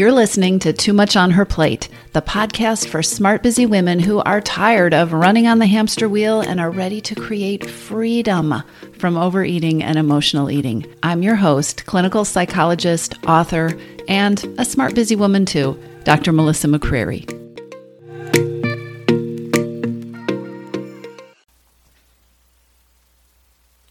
You're 0.00 0.12
listening 0.12 0.60
to 0.60 0.72
Too 0.72 0.94
Much 0.94 1.14
on 1.14 1.32
Her 1.32 1.44
Plate, 1.44 1.90
the 2.14 2.22
podcast 2.22 2.88
for 2.88 3.02
smart, 3.02 3.42
busy 3.42 3.66
women 3.66 4.00
who 4.00 4.20
are 4.20 4.40
tired 4.40 4.94
of 4.94 5.12
running 5.12 5.46
on 5.46 5.58
the 5.58 5.66
hamster 5.66 6.08
wheel 6.08 6.40
and 6.40 6.58
are 6.58 6.70
ready 6.70 7.02
to 7.02 7.14
create 7.14 7.68
freedom 7.68 8.62
from 8.98 9.18
overeating 9.18 9.82
and 9.82 9.98
emotional 9.98 10.50
eating. 10.50 10.86
I'm 11.02 11.22
your 11.22 11.34
host, 11.34 11.84
clinical 11.84 12.24
psychologist, 12.24 13.14
author, 13.26 13.78
and 14.08 14.42
a 14.56 14.64
smart, 14.64 14.94
busy 14.94 15.16
woman 15.16 15.44
too, 15.44 15.78
Dr. 16.04 16.32
Melissa 16.32 16.68
McCreery. 16.68 17.28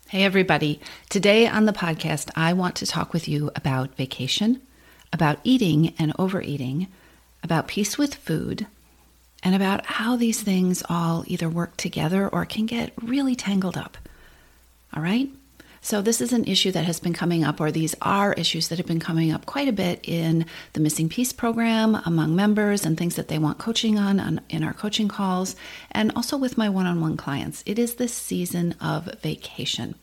Hey, 0.08 0.24
everybody. 0.24 0.82
Today 1.10 1.46
on 1.46 1.66
the 1.66 1.72
podcast, 1.72 2.32
I 2.36 2.54
want 2.54 2.76
to 2.78 2.88
talk 2.88 3.14
with 3.14 3.28
you 3.28 3.52
about 3.56 3.96
vacation 3.96 4.64
about 5.12 5.40
eating 5.44 5.94
and 5.98 6.14
overeating, 6.20 6.88
about 7.44 7.68
peace 7.68 7.98
with 7.98 8.16
food, 8.16 8.68
and 9.44 9.56
about 9.56 9.86
how 9.86 10.16
these 10.16 10.42
things 10.42 10.84
all 10.90 11.24
either 11.28 11.50
work 11.50 11.78
together 11.78 12.28
or 12.28 12.46
can 12.46 12.66
get 12.66 12.92
really 13.02 13.36
tangled 13.36 13.78
up. 13.78 13.98
All 14.96 15.02
right? 15.02 15.30
So, 15.82 16.02
this 16.02 16.20
is 16.20 16.34
an 16.34 16.44
issue 16.44 16.72
that 16.72 16.84
has 16.84 17.00
been 17.00 17.14
coming 17.14 17.46
up, 17.46 17.62
or 17.62 17.72
these 17.72 17.96
are 18.02 18.34
issues 18.34 18.68
that 18.68 18.78
have 18.78 18.88
been 18.88 19.00
coming 19.00 19.32
up 19.32 19.46
quite 19.46 19.70
a 19.70 19.74
bit 19.74 20.02
in 20.04 20.46
the 20.74 20.82
Missing 20.82 21.08
Piece 21.08 21.32
program 21.32 21.96
among 22.06 22.36
members 22.36 22.86
and 22.86 22.98
things 22.98 23.16
that 23.16 23.30
they 23.30 23.40
want 23.40 23.60
coaching 23.60 23.98
on, 23.98 24.20
on 24.20 24.42
in 24.50 24.64
our 24.64 24.74
coaching 24.74 25.08
calls, 25.08 25.56
and 25.92 26.12
also 26.18 26.36
with 26.36 26.58
my 26.58 26.68
one 26.68 26.86
on 26.86 27.00
one 27.00 27.16
clients. 27.16 27.64
It 27.66 27.80
is 27.80 27.96
the 27.96 28.10
season 28.10 28.76
of 28.82 29.06
vacation. 29.22 29.96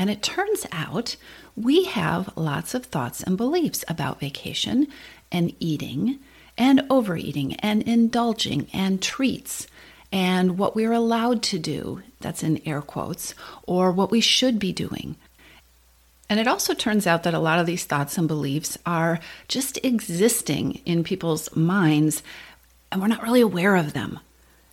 And 0.00 0.08
it 0.08 0.22
turns 0.22 0.66
out 0.72 1.16
we 1.54 1.84
have 1.84 2.34
lots 2.34 2.72
of 2.72 2.86
thoughts 2.86 3.22
and 3.22 3.36
beliefs 3.36 3.84
about 3.86 4.18
vacation 4.18 4.86
and 5.30 5.54
eating 5.60 6.20
and 6.56 6.86
overeating 6.88 7.56
and 7.56 7.82
indulging 7.82 8.68
and 8.72 9.02
treats 9.02 9.66
and 10.10 10.56
what 10.56 10.74
we're 10.74 10.94
allowed 10.94 11.42
to 11.42 11.58
do, 11.58 12.00
that's 12.18 12.42
in 12.42 12.66
air 12.66 12.80
quotes, 12.80 13.34
or 13.64 13.92
what 13.92 14.10
we 14.10 14.22
should 14.22 14.58
be 14.58 14.72
doing. 14.72 15.16
And 16.30 16.40
it 16.40 16.48
also 16.48 16.72
turns 16.72 17.06
out 17.06 17.24
that 17.24 17.34
a 17.34 17.38
lot 17.38 17.58
of 17.58 17.66
these 17.66 17.84
thoughts 17.84 18.16
and 18.16 18.26
beliefs 18.26 18.78
are 18.86 19.20
just 19.48 19.78
existing 19.84 20.80
in 20.86 21.04
people's 21.04 21.54
minds, 21.54 22.22
and 22.90 23.02
we're 23.02 23.08
not 23.08 23.22
really 23.22 23.42
aware 23.42 23.76
of 23.76 23.92
them. 23.92 24.18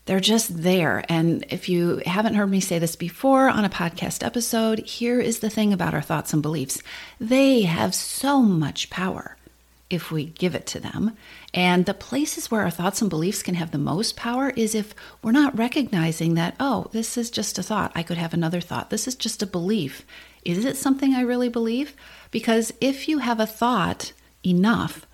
They're 0.07 0.19
just 0.21 0.63
there. 0.63 1.03
And 1.09 1.45
if 1.49 1.67
you 1.67 2.01
haven't 2.05 2.35
heard 2.35 2.49
me 2.49 2.61
say 2.61 2.79
this 2.79 2.95
before 2.95 3.49
on 3.49 3.65
a 3.65 3.69
podcast 3.69 4.25
episode, 4.25 4.79
here 4.79 5.19
is 5.19 5.39
the 5.39 5.49
thing 5.49 5.73
about 5.73 5.93
our 5.93 6.01
thoughts 6.01 6.33
and 6.33 6.41
beliefs 6.41 6.81
they 7.19 7.63
have 7.63 7.93
so 7.93 8.41
much 8.41 8.89
power 8.89 9.35
if 9.89 10.09
we 10.09 10.25
give 10.25 10.55
it 10.55 10.65
to 10.67 10.79
them. 10.79 11.17
And 11.53 11.85
the 11.85 11.93
places 11.93 12.49
where 12.49 12.61
our 12.61 12.69
thoughts 12.69 13.01
and 13.01 13.09
beliefs 13.09 13.43
can 13.43 13.55
have 13.55 13.71
the 13.71 13.77
most 13.77 14.15
power 14.15 14.51
is 14.51 14.75
if 14.75 14.95
we're 15.21 15.31
not 15.31 15.57
recognizing 15.57 16.35
that, 16.35 16.55
oh, 16.59 16.87
this 16.91 17.17
is 17.17 17.29
just 17.29 17.57
a 17.57 17.63
thought. 17.63 17.91
I 17.95 18.03
could 18.03 18.17
have 18.17 18.33
another 18.33 18.61
thought. 18.61 18.89
This 18.89 19.07
is 19.07 19.15
just 19.15 19.43
a 19.43 19.47
belief. 19.47 20.05
Is 20.45 20.63
it 20.63 20.77
something 20.77 21.13
I 21.15 21.21
really 21.21 21.49
believe? 21.49 21.93
Because 22.31 22.73
if 22.79 23.09
you 23.09 23.19
have 23.19 23.39
a 23.39 23.45
thought 23.45 24.13
enough, 24.45 25.05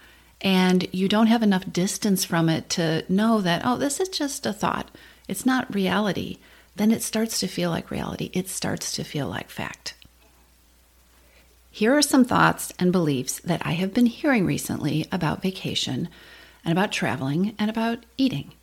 and 0.43 0.87
you 0.91 1.07
don't 1.07 1.27
have 1.27 1.41
enough 1.41 1.71
distance 1.71 2.25
from 2.25 2.49
it 2.49 2.69
to 2.71 3.05
know 3.07 3.39
that, 3.41 3.61
oh, 3.63 3.77
this 3.77 3.99
is 3.99 4.09
just 4.09 4.45
a 4.45 4.53
thought, 4.53 4.91
it's 5.27 5.45
not 5.45 5.73
reality, 5.73 6.37
then 6.75 6.91
it 6.91 7.01
starts 7.01 7.39
to 7.39 7.47
feel 7.47 7.69
like 7.69 7.91
reality. 7.91 8.29
It 8.33 8.49
starts 8.49 8.91
to 8.93 9.03
feel 9.03 9.27
like 9.27 9.49
fact. 9.49 9.93
Here 11.71 11.95
are 11.95 12.01
some 12.01 12.25
thoughts 12.25 12.73
and 12.77 12.91
beliefs 12.91 13.39
that 13.39 13.65
I 13.65 13.71
have 13.73 13.93
been 13.93 14.05
hearing 14.05 14.45
recently 14.45 15.07
about 15.11 15.41
vacation 15.41 16.09
and 16.65 16.71
about 16.71 16.91
traveling 16.91 17.55
and 17.57 17.69
about 17.69 18.05
eating. 18.17 18.53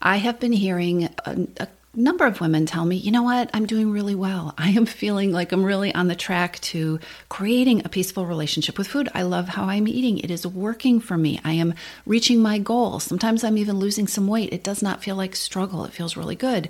I 0.00 0.16
have 0.16 0.38
been 0.40 0.52
hearing 0.52 1.04
a, 1.04 1.46
a 1.58 1.68
number 1.98 2.26
of 2.26 2.40
women 2.40 2.64
tell 2.64 2.84
me, 2.84 2.96
you 2.96 3.10
know 3.10 3.24
what, 3.24 3.50
I'm 3.52 3.66
doing 3.66 3.90
really 3.90 4.14
well. 4.14 4.54
I 4.58 4.70
am 4.70 4.86
feeling 4.86 5.32
like 5.32 5.52
I'm 5.52 5.64
really 5.64 5.94
on 5.94 6.08
the 6.08 6.14
track 6.14 6.60
to 6.60 7.00
creating 7.28 7.84
a 7.84 7.88
peaceful 7.88 8.24
relationship 8.24 8.78
with 8.78 8.88
food. 8.88 9.08
I 9.14 9.22
love 9.22 9.48
how 9.48 9.64
I'm 9.64 9.88
eating. 9.88 10.18
It 10.18 10.30
is 10.30 10.46
working 10.46 11.00
for 11.00 11.16
me. 11.16 11.40
I 11.44 11.52
am 11.52 11.74
reaching 12.06 12.40
my 12.40 12.58
goals. 12.58 13.04
Sometimes 13.04 13.42
I'm 13.42 13.58
even 13.58 13.78
losing 13.78 14.06
some 14.06 14.28
weight. 14.28 14.52
It 14.52 14.64
does 14.64 14.82
not 14.82 15.02
feel 15.02 15.16
like 15.16 15.34
struggle, 15.34 15.84
it 15.84 15.92
feels 15.92 16.16
really 16.16 16.36
good. 16.36 16.68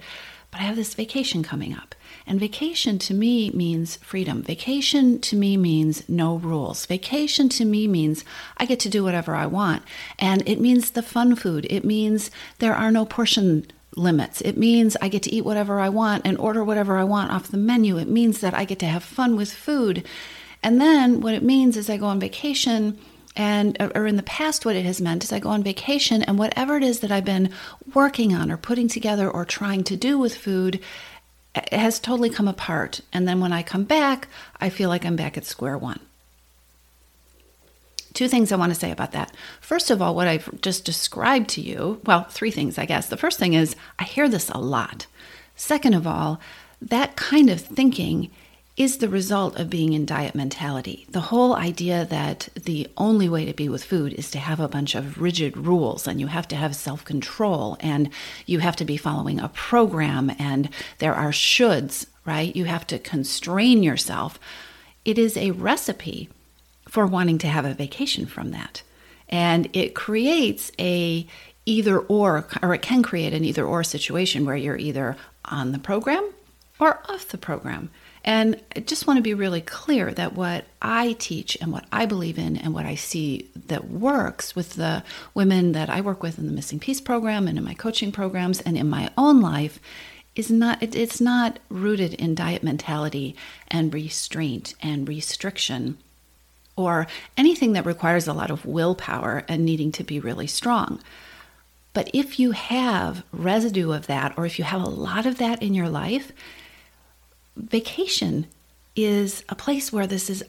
But 0.50 0.62
I 0.62 0.65
have 0.65 0.77
this 0.77 0.94
vacation 0.94 1.43
coming 1.43 1.75
up. 1.75 1.95
And 2.27 2.41
vacation 2.41 2.99
to 3.00 3.12
me 3.12 3.50
means 3.50 3.97
freedom. 3.97 4.43
Vacation 4.43 5.21
to 5.21 5.37
me 5.37 5.59
means 5.59 6.09
no 6.09 6.37
rules. 6.37 6.87
Vacation 6.87 7.50
to 7.50 7.66
me 7.66 7.87
means 7.87 8.25
I 8.56 8.65
get 8.65 8.81
to 8.81 8.89
do 8.89 9.05
whatever 9.05 9.34
I 9.34 9.45
want. 9.45 9.83
And 10.19 10.43
it 10.49 10.59
means 10.59 10.91
the 10.91 11.03
fun 11.03 11.37
food. 11.37 11.66
It 11.69 11.84
means 11.84 12.31
there 12.60 12.75
are 12.75 12.91
no 12.91 13.05
portion 13.05 13.66
limits. 13.98 14.41
It 14.41 14.56
means 14.56 14.97
I 15.00 15.09
get 15.09 15.22
to 15.25 15.34
eat 15.34 15.44
whatever 15.44 15.81
I 15.81 15.88
want 15.88 16.26
and 16.26 16.38
order 16.38 16.64
whatever 16.64 16.97
I 16.97 17.04
want 17.04 17.31
off 17.31 17.48
the 17.48 17.56
menu. 17.56 17.98
It 17.98 18.09
means 18.09 18.41
that 18.41 18.54
I 18.54 18.64
get 18.64 18.78
to 18.81 18.86
have 18.86 19.03
fun 19.03 19.36
with 19.36 19.53
food. 19.53 20.06
And 20.62 20.81
then 20.81 21.20
what 21.20 21.34
it 21.34 21.42
means 21.42 21.76
is 21.76 21.91
I 21.91 21.97
go 21.97 22.06
on 22.06 22.20
vacation 22.20 22.98
and 23.36 23.76
or 23.94 24.06
in 24.06 24.16
the 24.16 24.22
past 24.25 24.66
what 24.66 24.75
it 24.75 24.84
has 24.84 25.00
meant 25.00 25.22
is 25.22 25.32
I 25.32 25.38
go 25.38 25.50
on 25.50 25.62
vacation 25.62 26.22
and 26.22 26.38
whatever 26.38 26.76
it 26.76 26.82
is 26.82 27.00
that 27.00 27.12
I've 27.12 27.25
been 27.25 27.50
working 27.94 28.34
on 28.34 28.50
or 28.50 28.56
putting 28.56 28.88
together 28.88 29.31
or 29.31 29.44
trying 29.44 29.84
to 29.84 29.97
do 29.97 30.19
with 30.19 30.34
food 30.36 30.80
has 31.72 32.00
totally 32.00 32.30
come 32.30 32.48
apart. 32.48 33.00
And 33.12 33.26
then 33.26 33.41
when 33.41 33.53
I 33.53 33.62
come 33.62 33.84
back, 33.84 34.28
I 34.60 34.70
feel 34.70 34.88
like 34.88 35.04
I'm 35.04 35.16
back 35.16 35.36
at 35.36 35.44
square 35.44 35.78
one. 35.78 36.00
Two 38.19 38.27
things 38.27 38.51
I 38.51 38.56
want 38.56 38.75
to 38.75 38.81
say 38.81 38.91
about 38.91 39.12
that. 39.12 39.33
First 39.61 39.93
of 39.93 40.03
all, 40.03 40.12
what 40.12 40.27
I've 40.27 40.61
just 40.61 40.84
described 40.84 41.49
to 41.51 41.61
you, 41.61 42.01
well, 42.05 42.25
three 42.25 42.51
things, 42.51 42.77
I 42.77 42.84
guess. 42.84 43.06
The 43.06 43.17
first 43.17 43.39
thing 43.39 43.55
is 43.55 43.77
I 43.97 44.03
hear 44.03 44.29
this 44.29 44.51
a 44.51 44.59
lot. 44.59 45.06
Second 45.55 45.95
of 45.95 46.05
all, 46.05 46.41
that 46.83 47.15
kind 47.15 47.49
of 47.49 47.61
thinking 47.61 48.33
is 48.77 48.99
the 48.99 49.09
result 49.09 49.57
of 49.57 49.71
being 49.71 49.93
in 49.93 50.05
diet 50.05 50.34
mentality. 50.34 51.07
The 51.11 51.21
whole 51.31 51.55
idea 51.55 52.07
that 52.07 52.49
the 52.57 52.89
only 52.97 53.28
way 53.28 53.45
to 53.45 53.55
be 53.55 53.69
with 53.69 53.84
food 53.84 54.12
is 54.15 54.33
to 54.33 54.41
have 54.41 54.59
a 54.59 54.67
bunch 54.67 54.97
of 54.97 55.21
rigid 55.21 55.57
rules 55.57 56.09
and 56.09 56.19
you 56.19 56.27
have 56.27 56.49
to 56.49 56.57
have 56.57 56.75
self 56.75 57.05
control 57.05 57.77
and 57.78 58.11
you 58.47 58.59
have 58.59 58.75
to 58.75 58.84
be 58.84 58.97
following 58.97 59.39
a 59.39 59.51
program 59.51 60.33
and 60.41 60.71
there 60.99 61.15
are 61.15 61.31
shoulds, 61.31 62.07
right? 62.25 62.57
You 62.57 62.65
have 62.65 62.84
to 62.89 62.99
constrain 62.99 63.84
yourself. 63.84 64.41
It 65.05 65.19
is 65.19 65.37
a 65.37 65.53
recipe 65.53 66.31
for 66.88 67.06
wanting 67.06 67.38
to 67.38 67.49
have 67.49 67.65
a 67.65 67.75
vacation 67.75 68.26
from 68.26 68.50
that. 68.50 68.82
And 69.28 69.69
it 69.75 69.94
creates 69.94 70.72
a 70.78 71.26
either 71.66 71.99
or, 71.99 72.49
or 72.62 72.75
it 72.75 72.82
can 72.82 73.03
create 73.03 73.34
an 73.34 73.44
either 73.44 73.65
or 73.65 73.84
situation 73.84 74.47
where 74.47 74.56
you're 74.56 74.78
either 74.78 75.16
on 75.44 75.72
the 75.72 75.78
program 75.78 76.32
or 76.81 77.00
off 77.09 77.28
the 77.28 77.38
program. 77.38 77.91
And 78.25 78.60
I 78.75 78.81
just 78.81 79.06
want 79.06 79.19
to 79.19 79.22
be 79.22 79.34
really 79.34 79.60
clear 79.60 80.12
that 80.12 80.34
what 80.34 80.65
I 80.81 81.15
teach 81.19 81.56
and 81.60 81.72
what 81.72 81.84
I 81.93 82.06
believe 82.06 82.38
in 82.38 82.56
and 82.56 82.75
what 82.75 82.87
I 82.87 82.94
see 82.94 83.50
that 83.66 83.88
works 83.88 84.56
with 84.56 84.75
the 84.75 85.04
women 85.34 85.72
that 85.72 85.91
I 85.91 86.00
work 86.00 86.22
with 86.22 86.38
in 86.38 86.47
the 86.47 86.53
Missing 86.53 86.81
Piece 86.81 87.00
program 87.00 87.47
and 87.47 87.59
in 87.59 87.65
my 87.65 87.75
coaching 87.75 88.12
programs 88.12 88.60
and 88.60 88.77
in 88.77 88.88
my 88.88 89.10
own 89.16 89.41
life 89.41 89.78
is 90.34 90.50
not 90.50 90.82
it, 90.82 90.94
it's 90.94 91.21
not 91.21 91.59
rooted 91.69 92.15
in 92.15 92.34
diet 92.34 92.62
mentality 92.62 93.34
and 93.69 93.93
restraint 93.93 94.75
and 94.81 95.09
restriction 95.09 95.98
or 96.78 97.06
anything 97.37 97.72
that 97.72 97.87
requires 97.87 98.27
a 98.27 98.33
lot 98.33 98.50
of 98.50 98.65
willpower 98.65 99.44
and 99.49 99.65
needing 99.65 99.93
to 99.93 100.05
be 100.05 100.21
really 100.21 100.47
strong. 100.47 101.00
But 101.93 102.11
if 102.12 102.39
you 102.39 102.53
have 102.53 103.25
residue 103.33 103.93
of 103.93 104.06
that, 104.06 104.37
or 104.37 104.47
if 104.47 104.59
you 104.59 104.65
have 104.65 104.83
a 104.83 104.89
lot 104.89 105.27
of 105.27 105.39
that 105.39 105.62
in 105.62 105.75
your 105.75 105.89
life, 105.89 106.33
vacation 107.57 108.47
is 108.95 109.45
a 109.48 109.54
place 109.54 109.92
where 109.92 110.07
this 110.07 110.30
is 110.30 110.45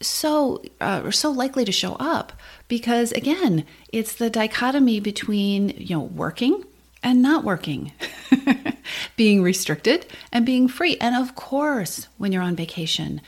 so 0.00 0.62
uh, 0.80 1.10
so 1.10 1.30
likely 1.30 1.64
to 1.64 1.72
show 1.72 1.94
up 1.94 2.32
because 2.68 3.12
again 3.12 3.66
it's 3.92 4.14
the 4.14 4.30
dichotomy 4.30 4.98
between 4.98 5.68
you 5.76 5.94
know 5.94 6.02
working 6.02 6.64
and 7.02 7.20
not 7.20 7.44
working 7.44 7.92
being 9.16 9.42
restricted 9.42 10.06
and 10.32 10.46
being 10.46 10.68
free 10.68 10.96
and 11.02 11.14
of 11.14 11.34
course 11.34 12.08
when 12.16 12.32
you're 12.32 12.42
on 12.42 12.56
vacation 12.56 13.20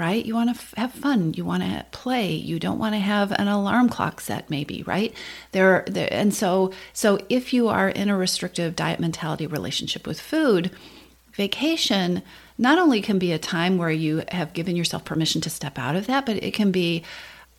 right? 0.00 0.24
You 0.24 0.34
want 0.34 0.48
to 0.48 0.56
f- 0.60 0.74
have 0.78 0.92
fun. 0.92 1.34
You 1.34 1.44
want 1.44 1.62
to 1.62 1.84
play. 1.92 2.32
You 2.32 2.58
don't 2.58 2.78
want 2.78 2.94
to 2.94 2.98
have 2.98 3.30
an 3.32 3.46
alarm 3.46 3.90
clock 3.90 4.20
set, 4.20 4.48
maybe, 4.48 4.82
right? 4.84 5.14
There, 5.52 5.84
there, 5.86 6.08
and 6.10 6.34
so, 6.34 6.72
so 6.94 7.18
if 7.28 7.52
you 7.52 7.68
are 7.68 7.90
in 7.90 8.08
a 8.08 8.16
restrictive 8.16 8.74
diet 8.74 8.98
mentality 8.98 9.46
relationship 9.46 10.06
with 10.06 10.18
food, 10.18 10.70
vacation 11.34 12.22
not 12.56 12.78
only 12.78 13.02
can 13.02 13.18
be 13.18 13.32
a 13.32 13.38
time 13.38 13.76
where 13.76 13.90
you 13.90 14.22
have 14.28 14.54
given 14.54 14.74
yourself 14.74 15.04
permission 15.04 15.42
to 15.42 15.50
step 15.50 15.78
out 15.78 15.96
of 15.96 16.06
that, 16.06 16.24
but 16.24 16.42
it 16.42 16.54
can 16.54 16.72
be, 16.72 17.04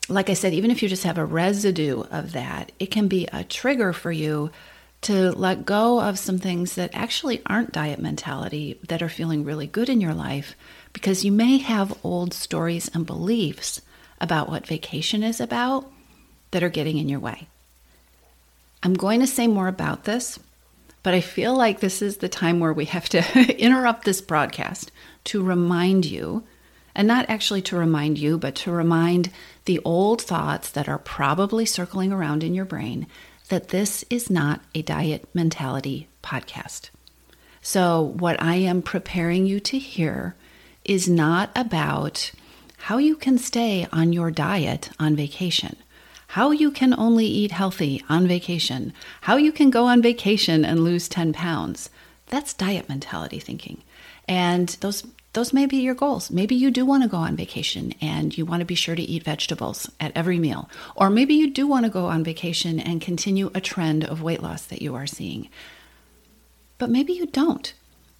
like 0.08 0.28
I 0.28 0.34
said, 0.34 0.52
even 0.52 0.72
if 0.72 0.82
you 0.82 0.88
just 0.88 1.04
have 1.04 1.18
a 1.18 1.24
residue 1.24 2.02
of 2.10 2.32
that, 2.32 2.72
it 2.80 2.90
can 2.90 3.06
be 3.06 3.28
a 3.32 3.44
trigger 3.44 3.92
for 3.92 4.10
you 4.10 4.50
to 5.02 5.32
let 5.32 5.66
go 5.66 6.00
of 6.00 6.18
some 6.18 6.38
things 6.38 6.76
that 6.76 6.90
actually 6.92 7.42
aren't 7.46 7.72
diet 7.72 8.00
mentality 8.00 8.78
that 8.88 9.02
are 9.02 9.08
feeling 9.08 9.44
really 9.44 9.66
good 9.66 9.88
in 9.88 10.00
your 10.00 10.14
life 10.14 10.54
because 10.92 11.24
you 11.24 11.32
may 11.32 11.58
have 11.58 11.98
old 12.04 12.34
stories 12.34 12.90
and 12.94 13.06
beliefs 13.06 13.80
about 14.20 14.48
what 14.48 14.66
vacation 14.66 15.22
is 15.22 15.40
about 15.40 15.90
that 16.50 16.62
are 16.62 16.68
getting 16.68 16.98
in 16.98 17.08
your 17.08 17.20
way. 17.20 17.48
I'm 18.82 18.94
going 18.94 19.20
to 19.20 19.26
say 19.26 19.46
more 19.46 19.68
about 19.68 20.04
this, 20.04 20.38
but 21.02 21.14
I 21.14 21.20
feel 21.20 21.56
like 21.56 21.80
this 21.80 22.02
is 22.02 22.18
the 22.18 22.28
time 22.28 22.60
where 22.60 22.72
we 22.72 22.84
have 22.86 23.08
to 23.10 23.56
interrupt 23.58 24.04
this 24.04 24.20
broadcast 24.20 24.92
to 25.24 25.42
remind 25.42 26.04
you, 26.04 26.44
and 26.94 27.08
not 27.08 27.28
actually 27.28 27.62
to 27.62 27.76
remind 27.76 28.18
you, 28.18 28.38
but 28.38 28.54
to 28.56 28.70
remind 28.70 29.30
the 29.64 29.80
old 29.84 30.20
thoughts 30.20 30.70
that 30.70 30.88
are 30.88 30.98
probably 30.98 31.64
circling 31.64 32.12
around 32.12 32.44
in 32.44 32.54
your 32.54 32.64
brain 32.64 33.06
that 33.48 33.68
this 33.68 34.04
is 34.10 34.30
not 34.30 34.60
a 34.74 34.82
diet 34.82 35.28
mentality 35.34 36.08
podcast. 36.22 36.90
So, 37.60 38.02
what 38.02 38.40
I 38.42 38.56
am 38.56 38.82
preparing 38.82 39.46
you 39.46 39.60
to 39.60 39.78
hear 39.78 40.34
is 40.84 41.08
not 41.08 41.50
about 41.54 42.32
how 42.76 42.98
you 42.98 43.14
can 43.14 43.38
stay 43.38 43.86
on 43.92 44.12
your 44.12 44.30
diet 44.30 44.90
on 44.98 45.14
vacation, 45.14 45.76
how 46.28 46.50
you 46.50 46.70
can 46.70 46.92
only 46.94 47.26
eat 47.26 47.52
healthy 47.52 48.02
on 48.08 48.26
vacation, 48.26 48.92
how 49.22 49.36
you 49.36 49.52
can 49.52 49.70
go 49.70 49.86
on 49.86 50.02
vacation 50.02 50.64
and 50.64 50.82
lose 50.82 51.08
10 51.08 51.32
pounds. 51.32 51.90
That's 52.26 52.54
diet 52.54 52.88
mentality 52.88 53.38
thinking. 53.38 53.82
And 54.26 54.68
those 54.80 55.04
those 55.34 55.54
may 55.54 55.64
be 55.64 55.78
your 55.78 55.94
goals. 55.94 56.30
Maybe 56.30 56.54
you 56.54 56.70
do 56.70 56.84
want 56.84 57.04
to 57.04 57.08
go 57.08 57.16
on 57.16 57.36
vacation 57.36 57.94
and 58.02 58.36
you 58.36 58.44
want 58.44 58.60
to 58.60 58.66
be 58.66 58.74
sure 58.74 58.94
to 58.94 59.02
eat 59.02 59.22
vegetables 59.22 59.90
at 59.98 60.12
every 60.14 60.38
meal. 60.38 60.68
Or 60.94 61.08
maybe 61.08 61.32
you 61.32 61.50
do 61.50 61.66
want 61.66 61.86
to 61.86 61.90
go 61.90 62.06
on 62.06 62.22
vacation 62.22 62.78
and 62.78 63.00
continue 63.00 63.50
a 63.54 63.60
trend 63.60 64.04
of 64.04 64.22
weight 64.22 64.42
loss 64.42 64.66
that 64.66 64.82
you 64.82 64.94
are 64.94 65.06
seeing. 65.06 65.48
But 66.76 66.90
maybe 66.90 67.14
you 67.14 67.26
don't. 67.26 67.72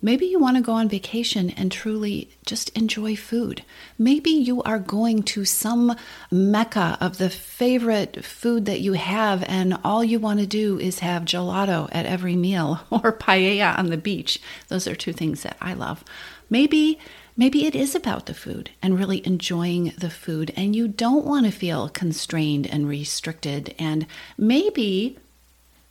Maybe 0.05 0.27
you 0.27 0.41
want 0.41 0.57
to 0.57 0.63
go 0.63 0.73
on 0.73 0.89
vacation 0.89 1.51
and 1.51 1.71
truly 1.71 2.29
just 2.45 2.77
enjoy 2.77 3.15
food. 3.15 3.65
Maybe 3.97 4.31
you 4.31 4.61
are 4.65 4.81
going 4.81 5.23
to 5.25 5.45
some 5.45 5.97
mecca 6.29 6.99
of 7.01 7.19
the 7.19 7.31
favorite 7.31 8.25
food 8.25 8.67
that 8.67 8.81
you 8.81 8.95
have, 8.95 9.45
and 9.45 9.79
all 9.85 10.03
you 10.03 10.19
want 10.19 10.41
to 10.41 10.47
do 10.47 10.77
is 10.81 10.99
have 10.99 11.25
gelato 11.25 11.89
at 11.93 12.05
every 12.05 12.35
meal 12.35 12.81
or 12.91 13.13
paella 13.13 13.79
on 13.79 13.91
the 13.91 13.97
beach. 13.97 14.41
Those 14.67 14.89
are 14.89 14.97
two 14.97 15.13
things 15.13 15.43
that 15.45 15.57
I 15.61 15.75
love. 15.75 16.05
Maybe 16.51 16.99
maybe 17.35 17.65
it 17.65 17.75
is 17.75 17.95
about 17.95 18.27
the 18.27 18.35
food 18.35 18.71
and 18.83 18.99
really 18.99 19.27
enjoying 19.27 19.95
the 19.97 20.11
food 20.11 20.53
and 20.55 20.77
you 20.77 20.87
don't 20.87 21.25
want 21.25 21.47
to 21.47 21.53
feel 21.53 21.89
constrained 21.89 22.67
and 22.67 22.87
restricted 22.87 23.75
and 23.79 24.07
maybe 24.37 25.17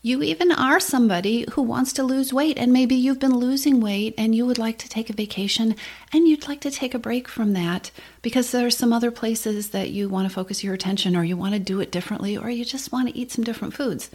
you 0.03 0.23
even 0.23 0.51
are 0.51 0.79
somebody 0.79 1.45
who 1.51 1.61
wants 1.61 1.93
to 1.93 2.03
lose 2.03 2.33
weight, 2.33 2.57
and 2.57 2.73
maybe 2.73 2.95
you've 2.95 3.19
been 3.19 3.35
losing 3.35 3.79
weight 3.79 4.15
and 4.17 4.33
you 4.33 4.47
would 4.47 4.57
like 4.57 4.79
to 4.79 4.89
take 4.89 5.11
a 5.11 5.13
vacation 5.13 5.75
and 6.11 6.27
you'd 6.27 6.47
like 6.47 6.59
to 6.61 6.71
take 6.71 6.95
a 6.95 6.99
break 6.99 7.27
from 7.27 7.53
that 7.53 7.91
because 8.23 8.51
there 8.51 8.65
are 8.65 8.71
some 8.71 8.91
other 8.91 9.11
places 9.11 9.69
that 9.69 9.91
you 9.91 10.09
want 10.09 10.27
to 10.27 10.33
focus 10.33 10.63
your 10.63 10.73
attention 10.73 11.15
or 11.15 11.23
you 11.23 11.37
want 11.37 11.53
to 11.53 11.59
do 11.59 11.79
it 11.79 11.91
differently 11.91 12.35
or 12.35 12.49
you 12.49 12.65
just 12.65 12.91
want 12.91 13.09
to 13.09 13.17
eat 13.17 13.31
some 13.31 13.43
different 13.43 13.75
foods. 13.75 14.09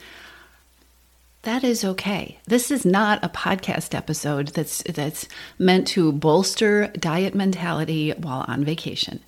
That 1.42 1.62
is 1.62 1.84
okay. 1.84 2.40
This 2.46 2.72
is 2.72 2.84
not 2.84 3.24
a 3.24 3.28
podcast 3.28 3.94
episode 3.94 4.48
that's 4.48 4.82
that's 4.82 5.28
meant 5.56 5.86
to 5.88 6.10
bolster 6.10 6.88
diet 6.98 7.36
mentality 7.36 8.10
while 8.10 8.44
on 8.48 8.64
vacation. 8.64 9.20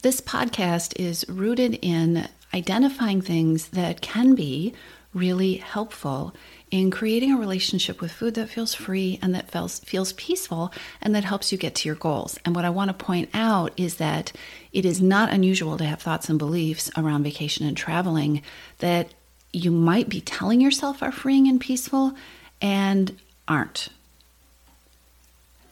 This 0.00 0.22
podcast 0.22 0.98
is 0.98 1.28
rooted 1.28 1.78
in 1.82 2.28
identifying 2.54 3.20
things 3.20 3.68
that 3.68 4.00
can 4.00 4.34
be 4.34 4.72
really 5.14 5.56
helpful 5.56 6.34
in 6.70 6.90
creating 6.90 7.32
a 7.32 7.38
relationship 7.38 8.00
with 8.00 8.12
food 8.12 8.34
that 8.34 8.48
feels 8.48 8.74
free 8.74 9.18
and 9.22 9.34
that 9.34 9.50
feels 9.50 9.78
feels 9.80 10.12
peaceful 10.14 10.72
and 11.00 11.14
that 11.14 11.24
helps 11.24 11.50
you 11.50 11.56
get 11.56 11.74
to 11.74 11.88
your 11.88 11.96
goals. 11.96 12.38
And 12.44 12.54
what 12.54 12.64
I 12.64 12.70
want 12.70 12.88
to 12.90 13.04
point 13.04 13.30
out 13.32 13.72
is 13.76 13.96
that 13.96 14.32
it 14.72 14.84
is 14.84 15.00
not 15.00 15.32
unusual 15.32 15.78
to 15.78 15.84
have 15.84 16.02
thoughts 16.02 16.28
and 16.28 16.38
beliefs 16.38 16.90
around 16.96 17.24
vacation 17.24 17.66
and 17.66 17.76
traveling 17.76 18.42
that 18.78 19.08
you 19.52 19.70
might 19.70 20.08
be 20.08 20.20
telling 20.20 20.60
yourself 20.60 21.02
are 21.02 21.12
freeing 21.12 21.48
and 21.48 21.60
peaceful 21.60 22.14
and 22.60 23.16
aren't. 23.46 23.88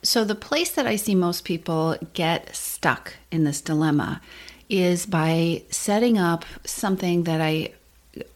So 0.03 0.25
the 0.25 0.35
place 0.35 0.71
that 0.73 0.87
I 0.87 0.97
see 0.97 1.15
most 1.15 1.45
people 1.45 1.97
get 2.15 2.55
stuck 2.55 3.15
in 3.31 3.45
this 3.45 3.61
dilemma 3.61 4.23
is 4.69 5.05
by 5.05 5.63
setting 5.71 6.17
up 6.17 6.45
something 6.65 7.25
that 7.25 7.41
I 7.41 7.73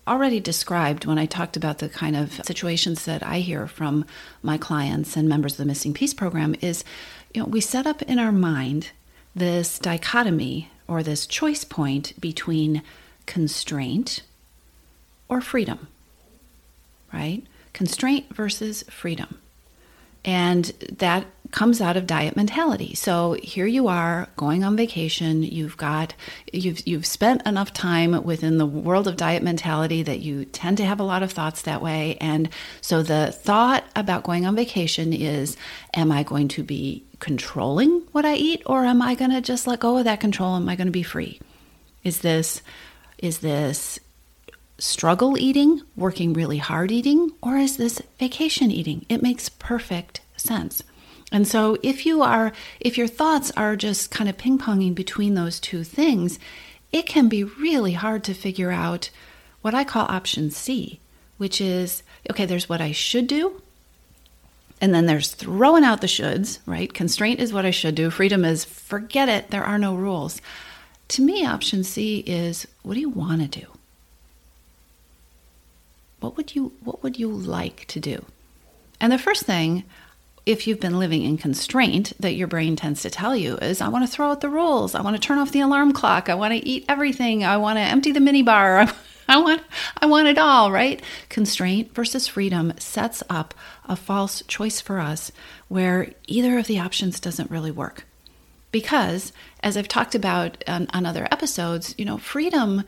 already 0.06 0.41
described 0.41 1.06
when 1.06 1.19
I 1.19 1.27
talked 1.27 1.56
about 1.56 1.79
the 1.79 1.88
kind 1.88 2.17
of 2.17 2.32
situations 2.44 3.05
that 3.05 3.25
I 3.25 3.41
hear 3.41 3.67
from 3.67 4.05
my 4.43 4.59
clients 4.59 5.17
and 5.17 5.29
members 5.29 5.53
of 5.55 5.59
the 5.59 5.65
Missing 5.65 5.94
Piece 5.94 6.15
program 6.15 6.55
is 6.61 6.85
you 7.35 7.43
know 7.43 7.49
we 7.49 7.61
set 7.61 7.87
up 7.87 8.03
in 8.03 8.19
our 8.19 8.32
mind 8.32 8.91
this 9.35 9.79
dichotomy 9.79 10.71
or 10.88 11.03
this 11.03 11.27
choice 11.27 11.65
point 11.65 12.21
between 12.21 12.82
constraint 13.27 14.23
or 15.29 15.41
freedom. 15.41 15.88
Right? 17.12 17.44
Constraint 17.73 18.35
versus 18.35 18.82
freedom. 18.91 19.38
And 20.25 20.65
that 20.99 21.27
comes 21.50 21.81
out 21.81 21.97
of 21.97 22.06
diet 22.06 22.37
mentality. 22.37 22.94
So 22.94 23.37
here 23.43 23.67
you 23.67 23.88
are 23.88 24.29
going 24.37 24.64
on 24.64 24.76
vacation, 24.76 25.43
you've 25.43 25.76
got 25.76 26.14
you've 26.52 26.87
you've 26.87 27.06
spent 27.06 27.47
enough 27.47 27.73
time 27.73 28.23
within 28.25 28.58
the 28.58 28.67
world 28.67 29.08
of 29.08 29.17
diet 29.17 29.43
mentality 29.43 30.02
that 30.02 30.20
you 30.20 30.44
tend 30.44 30.76
to 30.79 30.85
have 30.85 31.00
a 31.00 31.05
lot 31.05 31.23
of 31.23 31.32
thoughts 31.32 31.62
that 31.62 31.82
way 31.82 32.17
and 32.20 32.49
so 32.81 33.02
the 33.02 33.32
thought 33.32 33.85
about 33.97 34.25
going 34.25 34.47
on 34.47 34.55
vacation 34.56 35.12
is 35.12 35.56
am 35.94 36.12
I 36.12 36.23
going 36.23 36.49
to 36.49 36.62
be 36.62 37.05
controlling 37.19 38.03
what 38.12 38.25
I 38.25 38.35
eat 38.35 38.62
or 38.67 38.85
am 38.85 39.03
I 39.03 39.14
going 39.14 39.31
to 39.31 39.41
just 39.41 39.67
let 39.67 39.81
go 39.81 39.99
of 39.99 40.05
that 40.05 40.20
control 40.20 40.56
am 40.56 40.69
I 40.69 40.76
going 40.76 40.87
to 40.87 40.93
be 40.93 41.03
free? 41.03 41.41
Is 42.03 42.20
this 42.20 42.62
is 43.19 43.38
this 43.38 43.99
struggle 44.81 45.37
eating, 45.38 45.82
working 45.94 46.32
really 46.32 46.58
hard 46.58 46.91
eating, 46.91 47.31
or 47.43 47.56
is 47.56 47.76
this 47.76 48.00
vacation 48.19 48.70
eating? 48.70 49.05
It 49.08 49.23
makes 49.23 49.49
perfect 49.49 50.23
sense. 50.37 50.82
And 51.32 51.47
so 51.47 51.77
if 51.82 52.05
you 52.05 52.23
are 52.23 52.53
if 52.81 52.99
your 52.99 53.06
thoughts 53.06 53.53
are 53.56 53.77
just 53.77 54.11
kind 54.11 54.29
of 54.29 54.38
ping-ponging 54.38 54.94
between 54.94 55.35
those 55.35 55.61
two 55.61 55.85
things, 55.85 56.38
it 56.93 57.06
can 57.06 57.29
be 57.29 57.44
really 57.44 57.93
hard 57.93 58.25
to 58.25 58.35
figure 58.35 58.71
out 58.71 59.11
what 59.62 59.75
I 59.75 59.85
call 59.85 60.06
option 60.06 60.50
C, 60.50 61.00
which 61.38 61.61
is 61.61 62.03
okay, 62.31 62.47
there's 62.47 62.69
what 62.69 62.81
I 62.81 62.93
should 62.93 63.27
do. 63.27 63.62
And 64.81 64.94
then 64.94 65.06
there's 65.06 65.32
throwing 65.32 65.85
out 65.85 66.00
the 66.00 66.06
shoulds, 66.06 66.58
right? 66.65 66.93
Constraint 66.93 67.39
is 67.39 67.53
what 67.53 67.67
I 67.67 67.70
should 67.70 67.94
do. 67.94 68.10
Freedom 68.10 68.44
is 68.44 68.65
forget 68.65 69.29
it, 69.29 69.51
there 69.51 69.65
are 69.65 69.79
no 69.79 69.94
rules. 69.94 70.41
To 71.08 71.22
me, 71.22 71.44
option 71.44 71.84
C 71.84 72.20
is 72.20 72.67
what 72.82 72.94
do 72.94 73.01
you 73.01 73.10
want 73.10 73.43
to 73.43 73.60
do? 73.60 73.67
What 76.20 76.37
would 76.37 76.55
you 76.55 76.72
what 76.82 77.03
would 77.03 77.19
you 77.19 77.29
like 77.29 77.87
to 77.89 78.01
do? 78.01 78.25
And 79.01 79.13
the 79.13 79.19
first 79.19 79.44
thing 79.44 79.84
if 80.47 80.67
you've 80.67 80.81
been 80.81 80.99
living 80.99 81.23
in 81.23 81.37
constraint 81.37 82.13
that 82.19 82.35
your 82.35 82.49
brain 82.49 82.77
tends 82.77 83.03
to 83.03 83.11
tell 83.11 83.37
you 83.37 83.56
is 83.59 83.81
I 83.81 83.89
want 83.89 84.06
to 84.06 84.11
throw 84.11 84.31
out 84.31 84.41
the 84.41 84.49
rules. 84.49 84.94
I 84.94 85.03
want 85.03 85.17
to 85.17 85.20
turn 85.20 85.39
off 85.39 85.53
the 85.53 85.61
alarm 85.61 85.93
clock. 85.93 86.29
I 86.29 86.35
want 86.35 86.53
to 86.53 86.67
eat 86.67 86.85
everything. 86.89 87.44
I 87.44 87.56
want 87.59 87.77
to 87.77 87.82
empty 87.82 88.13
the 88.13 88.20
mini 88.20 88.43
bar. 88.43 88.89
I 89.29 89.37
want 89.37 89.63
I 89.97 90.06
want 90.06 90.27
it 90.27 90.39
all, 90.39 90.73
right? 90.73 91.01
Constraint 91.29 91.94
versus 91.94 92.27
freedom 92.27 92.73
sets 92.79 93.23
up 93.31 93.55
a 93.85 93.94
false 93.94 94.43
choice 94.49 94.81
for 94.81 94.99
us 94.99 95.31
where 95.69 96.13
either 96.27 96.59
of 96.59 96.67
the 96.67 96.81
options 96.81 97.20
doesn't 97.20 97.51
really 97.51 97.70
work. 97.70 98.06
Because 98.73 99.32
as 99.63 99.77
I've 99.77 99.89
talked 99.89 100.15
about 100.15 100.63
on, 100.67 100.89
on 100.93 101.06
other 101.06 101.29
episodes, 101.31 101.94
you 101.97 102.05
know, 102.05 102.19
freedom 102.19 102.82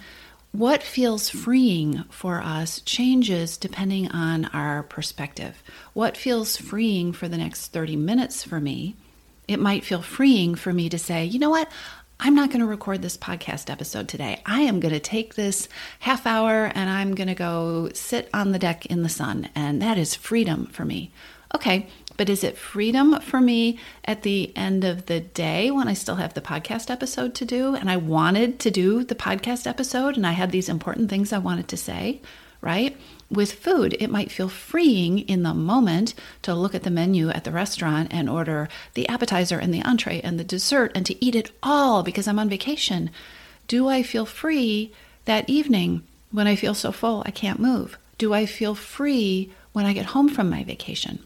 what 0.53 0.83
feels 0.83 1.31
freeing 1.31 2.05
for 2.11 2.43
us 2.43 2.83
changes 2.83 3.57
depending 3.57 4.11
on 4.11 4.45
our 4.47 4.83
perspective. 4.83 5.63
What 5.95 6.17
feels 6.17 6.59
freeing 6.59 7.13
for 7.13 7.27
the 7.27 7.39
next 7.39 7.69
30 7.69 7.97
minutes 7.97 8.45
for 8.45 8.61
me, 8.61 8.95
it 9.49 9.59
might 9.59 9.85
feel 9.85 10.03
freeing 10.03 10.55
for 10.55 10.73
me 10.73 10.89
to 10.91 10.99
say, 10.99 11.25
you 11.25 11.39
know 11.39 11.51
what? 11.51 11.71
I'm 12.25 12.37
not 12.37 12.51
going 12.51 12.61
to 12.61 12.67
record 12.67 13.03
this 13.03 13.17
podcast 13.17 13.69
episode 13.69 14.07
today. 14.07 14.41
I 14.47 14.61
am 14.61 14.79
going 14.79 14.95
to 14.95 15.01
take 15.01 15.35
this 15.35 15.69
half 15.99 16.25
hour 16.25 16.67
and 16.73 16.89
I'm 16.89 17.17
going 17.17 17.27
to 17.27 17.35
go 17.35 17.91
sit 17.95 18.31
on 18.33 18.53
the 18.53 18.61
deck 18.61 18.87
in 18.87 19.03
the 19.03 19.09
sun. 19.09 19.49
And 19.57 19.83
that 19.83 19.99
is 19.99 20.15
freedom 20.15 20.67
for 20.67 20.85
me. 20.85 21.11
Okay, 21.53 21.89
but 22.17 22.29
is 22.29 22.45
it 22.45 22.57
freedom 22.57 23.21
for 23.23 23.41
me 23.41 23.77
at 24.05 24.23
the 24.23 24.57
end 24.57 24.85
of 24.85 25.07
the 25.07 25.19
day 25.19 25.73
when 25.73 25.89
I 25.89 25.95
still 25.95 26.15
have 26.15 26.35
the 26.35 26.41
podcast 26.41 26.93
episode 26.93 27.35
to 27.35 27.45
do 27.45 27.75
and 27.75 27.91
I 27.91 27.97
wanted 27.97 28.61
to 28.61 28.71
do 28.71 29.03
the 29.03 29.17
podcast 29.17 29.67
episode 29.67 30.17
and 30.17 30.25
I 30.25 30.31
had 30.31 30.53
these 30.53 30.69
important 30.69 31.11
things 31.11 31.33
I 31.33 31.39
wanted 31.39 31.67
to 31.67 31.77
say, 31.77 32.21
right? 32.63 32.97
With 33.31 33.53
food, 33.53 33.97
it 34.01 34.09
might 34.09 34.33
feel 34.33 34.49
freeing 34.49 35.19
in 35.19 35.43
the 35.43 35.53
moment 35.53 36.15
to 36.43 36.55
look 36.55 36.75
at 36.75 36.85
the 36.85 36.91
menu 36.91 37.29
at 37.29 37.45
the 37.45 37.51
restaurant 37.51 38.09
and 38.11 38.31
order 38.31 38.69
the 38.95 39.09
appetizer 39.09 39.59
and 39.59 39.75
the 39.75 39.83
entree 39.83 40.21
and 40.23 40.39
the 40.39 40.45
dessert 40.45 40.93
and 40.95 41.05
to 41.05 41.23
eat 41.23 41.35
it 41.35 41.51
all 41.63 42.03
because 42.03 42.27
I'm 42.29 42.39
on 42.39 42.49
vacation. 42.49 43.11
Do 43.69 43.89
I 43.89 44.03
feel 44.03 44.25
free 44.25 44.93
that 45.27 45.51
evening 45.51 46.05
when 46.31 46.47
I 46.47 46.57
feel 46.57 46.75
so 46.75 46.93
full 46.93 47.23
I 47.27 47.31
can't 47.31 47.59
move? 47.61 47.99
Do 48.17 48.33
I 48.33 48.47
feel 48.47 48.75
free 48.75 49.53
when 49.73 49.85
I 49.85 49.93
get 49.93 50.07
home 50.07 50.29
from 50.29 50.49
my 50.49 50.63
vacation? 50.63 51.19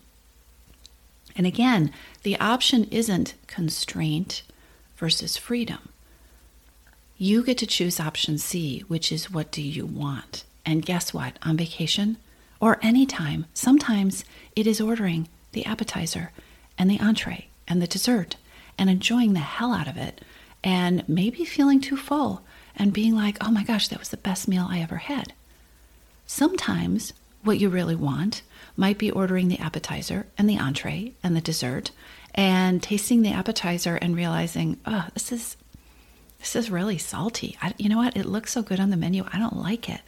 And 1.36 1.46
again, 1.46 1.92
the 2.22 2.38
option 2.40 2.84
isn't 2.90 3.34
constraint 3.46 4.42
versus 4.96 5.36
freedom. 5.36 5.90
you 7.18 7.42
get 7.42 7.58
to 7.58 7.66
choose 7.66 8.00
option 8.00 8.38
C, 8.38 8.80
which 8.88 9.10
is 9.12 9.30
what 9.30 9.50
do 9.50 9.62
you 9.62 9.86
want? 9.86 10.44
And 10.66 10.84
guess 10.84 11.14
what? 11.14 11.38
On 11.42 11.56
vacation 11.56 12.18
or 12.60 12.78
anytime, 12.82 13.46
sometimes 13.54 14.24
it 14.54 14.66
is 14.66 14.80
ordering 14.80 15.28
the 15.52 15.64
appetizer 15.64 16.32
and 16.76 16.90
the 16.90 17.00
entree 17.00 17.46
and 17.68 17.80
the 17.80 17.86
dessert 17.86 18.36
and 18.76 18.90
enjoying 18.90 19.32
the 19.32 19.40
hell 19.40 19.72
out 19.72 19.88
of 19.88 19.96
it 19.96 20.20
and 20.64 21.08
maybe 21.08 21.44
feeling 21.44 21.80
too 21.80 21.96
full 21.96 22.42
and 22.74 22.92
being 22.92 23.14
like, 23.14 23.38
oh 23.40 23.50
my 23.50 23.62
gosh, 23.62 23.88
that 23.88 23.98
was 23.98 24.08
the 24.08 24.16
best 24.16 24.48
meal 24.48 24.66
I 24.68 24.80
ever 24.80 24.96
had. 24.96 25.32
Sometimes 26.26 27.12
what 27.44 27.60
you 27.60 27.68
really 27.68 27.94
want 27.94 28.42
might 28.76 28.98
be 28.98 29.10
ordering 29.10 29.48
the 29.48 29.60
appetizer 29.60 30.26
and 30.36 30.50
the 30.50 30.58
entree 30.58 31.12
and 31.22 31.36
the 31.36 31.40
dessert 31.40 31.92
and 32.34 32.82
tasting 32.82 33.22
the 33.22 33.30
appetizer 33.30 33.96
and 33.96 34.16
realizing, 34.16 34.78
oh, 34.84 35.06
this 35.14 35.32
is 35.32 35.56
this 36.38 36.54
is 36.54 36.70
really 36.70 36.98
salty. 36.98 37.56
I, 37.62 37.72
you 37.78 37.88
know 37.88 37.96
what? 37.96 38.16
It 38.16 38.26
looks 38.26 38.52
so 38.52 38.62
good 38.62 38.78
on 38.78 38.90
the 38.90 38.96
menu. 38.96 39.24
I 39.32 39.38
don't 39.38 39.56
like 39.56 39.88
it. 39.88 40.02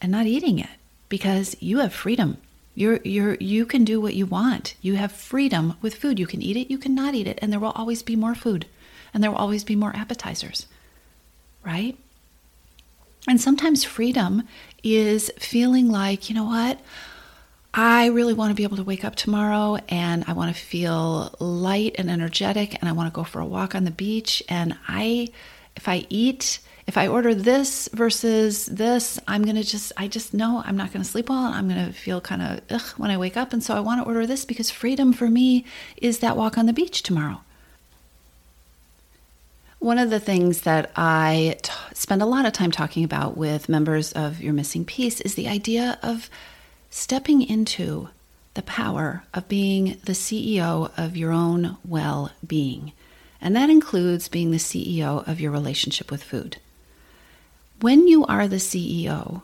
And 0.00 0.12
not 0.12 0.26
eating 0.26 0.58
it 0.58 0.70
because 1.08 1.56
you 1.60 1.78
have 1.78 1.92
freedom. 1.92 2.38
You're 2.74 3.00
you're 3.02 3.34
you 3.40 3.66
can 3.66 3.84
do 3.84 4.00
what 4.00 4.14
you 4.14 4.26
want. 4.26 4.74
You 4.80 4.94
have 4.94 5.10
freedom 5.10 5.76
with 5.82 5.96
food. 5.96 6.18
You 6.18 6.26
can 6.26 6.40
eat 6.40 6.56
it, 6.56 6.70
you 6.70 6.78
can 6.78 6.94
not 6.94 7.14
eat 7.14 7.26
it, 7.26 7.38
and 7.42 7.52
there 7.52 7.58
will 7.58 7.72
always 7.72 8.02
be 8.02 8.14
more 8.14 8.34
food. 8.34 8.66
And 9.12 9.22
there 9.22 9.30
will 9.30 9.38
always 9.38 9.64
be 9.64 9.74
more 9.74 9.96
appetizers. 9.96 10.66
Right? 11.64 11.98
And 13.26 13.40
sometimes 13.40 13.84
freedom 13.84 14.44
is 14.82 15.30
feeling 15.38 15.90
like, 15.90 16.28
you 16.28 16.34
know 16.34 16.44
what? 16.44 16.78
I 17.74 18.06
really 18.06 18.32
want 18.32 18.50
to 18.50 18.54
be 18.54 18.62
able 18.62 18.78
to 18.78 18.84
wake 18.84 19.04
up 19.04 19.16
tomorrow 19.16 19.76
and 19.88 20.24
I 20.26 20.32
want 20.32 20.54
to 20.54 20.60
feel 20.60 21.34
light 21.38 21.96
and 21.98 22.10
energetic 22.10 22.74
and 22.80 22.88
I 22.88 22.92
want 22.92 23.12
to 23.12 23.14
go 23.14 23.24
for 23.24 23.40
a 23.40 23.46
walk 23.46 23.74
on 23.74 23.84
the 23.84 23.90
beach. 23.90 24.42
And 24.48 24.76
I, 24.88 25.28
if 25.76 25.88
I 25.88 26.06
eat, 26.08 26.60
if 26.88 26.96
I 26.96 27.06
order 27.06 27.34
this 27.34 27.86
versus 27.92 28.64
this, 28.64 29.20
I'm 29.28 29.42
going 29.42 29.56
to 29.56 29.62
just, 29.62 29.92
I 29.98 30.08
just 30.08 30.32
know 30.32 30.62
I'm 30.64 30.78
not 30.78 30.90
going 30.90 31.04
to 31.04 31.08
sleep 31.08 31.28
well. 31.28 31.44
and 31.44 31.54
I'm 31.54 31.68
going 31.68 31.86
to 31.86 31.92
feel 31.92 32.18
kind 32.18 32.40
of 32.40 32.60
ugh 32.70 32.88
when 32.96 33.10
I 33.10 33.18
wake 33.18 33.36
up. 33.36 33.52
And 33.52 33.62
so 33.62 33.76
I 33.76 33.80
want 33.80 34.00
to 34.00 34.06
order 34.06 34.26
this 34.26 34.46
because 34.46 34.70
freedom 34.70 35.12
for 35.12 35.28
me 35.28 35.66
is 35.98 36.20
that 36.20 36.34
walk 36.34 36.56
on 36.56 36.64
the 36.64 36.72
beach 36.72 37.02
tomorrow. 37.02 37.42
One 39.80 39.98
of 39.98 40.08
the 40.08 40.18
things 40.18 40.62
that 40.62 40.90
I 40.96 41.58
t- 41.62 41.70
spend 41.92 42.22
a 42.22 42.26
lot 42.26 42.46
of 42.46 42.54
time 42.54 42.70
talking 42.70 43.04
about 43.04 43.36
with 43.36 43.68
members 43.68 44.12
of 44.12 44.40
Your 44.40 44.54
Missing 44.54 44.86
Piece 44.86 45.20
is 45.20 45.34
the 45.34 45.46
idea 45.46 45.98
of 46.02 46.30
stepping 46.88 47.42
into 47.42 48.08
the 48.54 48.62
power 48.62 49.24
of 49.34 49.46
being 49.46 49.98
the 50.04 50.12
CEO 50.12 50.90
of 50.96 51.18
your 51.18 51.32
own 51.32 51.76
well 51.86 52.32
being. 52.44 52.92
And 53.42 53.54
that 53.54 53.68
includes 53.68 54.28
being 54.28 54.52
the 54.52 54.56
CEO 54.56 55.28
of 55.28 55.38
your 55.38 55.52
relationship 55.52 56.10
with 56.10 56.22
food. 56.22 56.56
When 57.80 58.08
you 58.08 58.26
are 58.26 58.48
the 58.48 58.56
CEO 58.56 59.42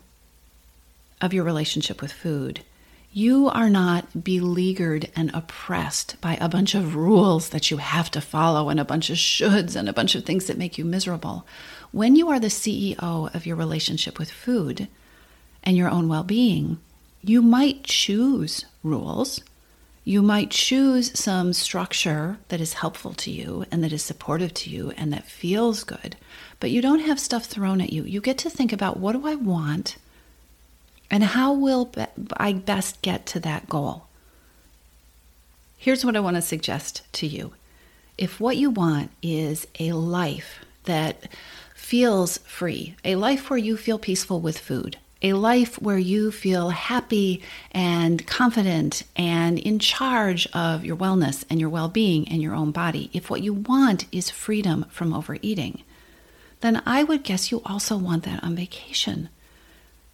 of 1.20 1.32
your 1.32 1.44
relationship 1.44 2.02
with 2.02 2.10
food, 2.10 2.64
you 3.12 3.48
are 3.48 3.70
not 3.70 4.24
beleaguered 4.24 5.08
and 5.14 5.30
oppressed 5.32 6.20
by 6.20 6.36
a 6.40 6.48
bunch 6.48 6.74
of 6.74 6.96
rules 6.96 7.50
that 7.50 7.70
you 7.70 7.76
have 7.76 8.10
to 8.10 8.20
follow 8.20 8.70
and 8.70 8.80
a 8.80 8.84
bunch 8.84 9.08
of 9.08 9.18
shoulds 9.18 9.76
and 9.76 9.88
a 9.88 9.92
bunch 9.92 10.16
of 10.16 10.24
things 10.24 10.46
that 10.46 10.58
make 10.58 10.76
you 10.76 10.84
miserable. 10.84 11.46
When 11.92 12.16
you 12.16 12.28
are 12.28 12.40
the 12.40 12.48
CEO 12.48 13.32
of 13.32 13.46
your 13.46 13.54
relationship 13.54 14.18
with 14.18 14.32
food 14.32 14.88
and 15.62 15.76
your 15.76 15.88
own 15.88 16.08
well 16.08 16.24
being, 16.24 16.78
you 17.22 17.40
might 17.40 17.84
choose 17.84 18.64
rules. 18.82 19.42
You 20.06 20.20
might 20.20 20.50
choose 20.50 21.18
some 21.18 21.54
structure 21.54 22.36
that 22.48 22.60
is 22.60 22.74
helpful 22.74 23.14
to 23.14 23.30
you 23.30 23.64
and 23.70 23.82
that 23.82 23.92
is 23.92 24.02
supportive 24.02 24.52
to 24.54 24.70
you 24.70 24.92
and 24.98 25.10
that 25.14 25.26
feels 25.26 25.82
good, 25.82 26.16
but 26.60 26.70
you 26.70 26.82
don't 26.82 27.00
have 27.00 27.18
stuff 27.18 27.46
thrown 27.46 27.80
at 27.80 27.92
you. 27.92 28.04
You 28.04 28.20
get 28.20 28.36
to 28.38 28.50
think 28.50 28.70
about 28.70 28.98
what 28.98 29.12
do 29.12 29.26
I 29.26 29.34
want? 29.34 29.96
And 31.10 31.24
how 31.24 31.54
will 31.54 31.90
I 32.36 32.52
best 32.52 33.00
get 33.00 33.24
to 33.26 33.40
that 33.40 33.68
goal? 33.68 34.06
Here's 35.78 36.04
what 36.04 36.16
I 36.16 36.20
want 36.20 36.36
to 36.36 36.42
suggest 36.42 37.02
to 37.14 37.26
you. 37.26 37.54
If 38.18 38.40
what 38.40 38.58
you 38.58 38.70
want 38.70 39.10
is 39.22 39.66
a 39.78 39.92
life 39.92 40.64
that 40.84 41.28
feels 41.74 42.38
free, 42.38 42.94
a 43.04 43.16
life 43.16 43.48
where 43.48 43.58
you 43.58 43.76
feel 43.76 43.98
peaceful 43.98 44.40
with 44.40 44.58
food, 44.58 44.98
a 45.24 45.32
life 45.32 45.80
where 45.80 45.96
you 45.96 46.30
feel 46.30 46.68
happy 46.68 47.42
and 47.70 48.26
confident 48.26 49.02
and 49.16 49.58
in 49.58 49.78
charge 49.78 50.46
of 50.52 50.84
your 50.84 50.96
wellness 50.96 51.44
and 51.48 51.58
your 51.58 51.70
well 51.70 51.88
being 51.88 52.28
and 52.28 52.42
your 52.42 52.54
own 52.54 52.70
body, 52.70 53.08
if 53.14 53.30
what 53.30 53.42
you 53.42 53.54
want 53.54 54.04
is 54.12 54.28
freedom 54.28 54.84
from 54.90 55.14
overeating, 55.14 55.82
then 56.60 56.82
I 56.84 57.02
would 57.04 57.24
guess 57.24 57.50
you 57.50 57.62
also 57.64 57.96
want 57.96 58.24
that 58.24 58.44
on 58.44 58.54
vacation. 58.54 59.30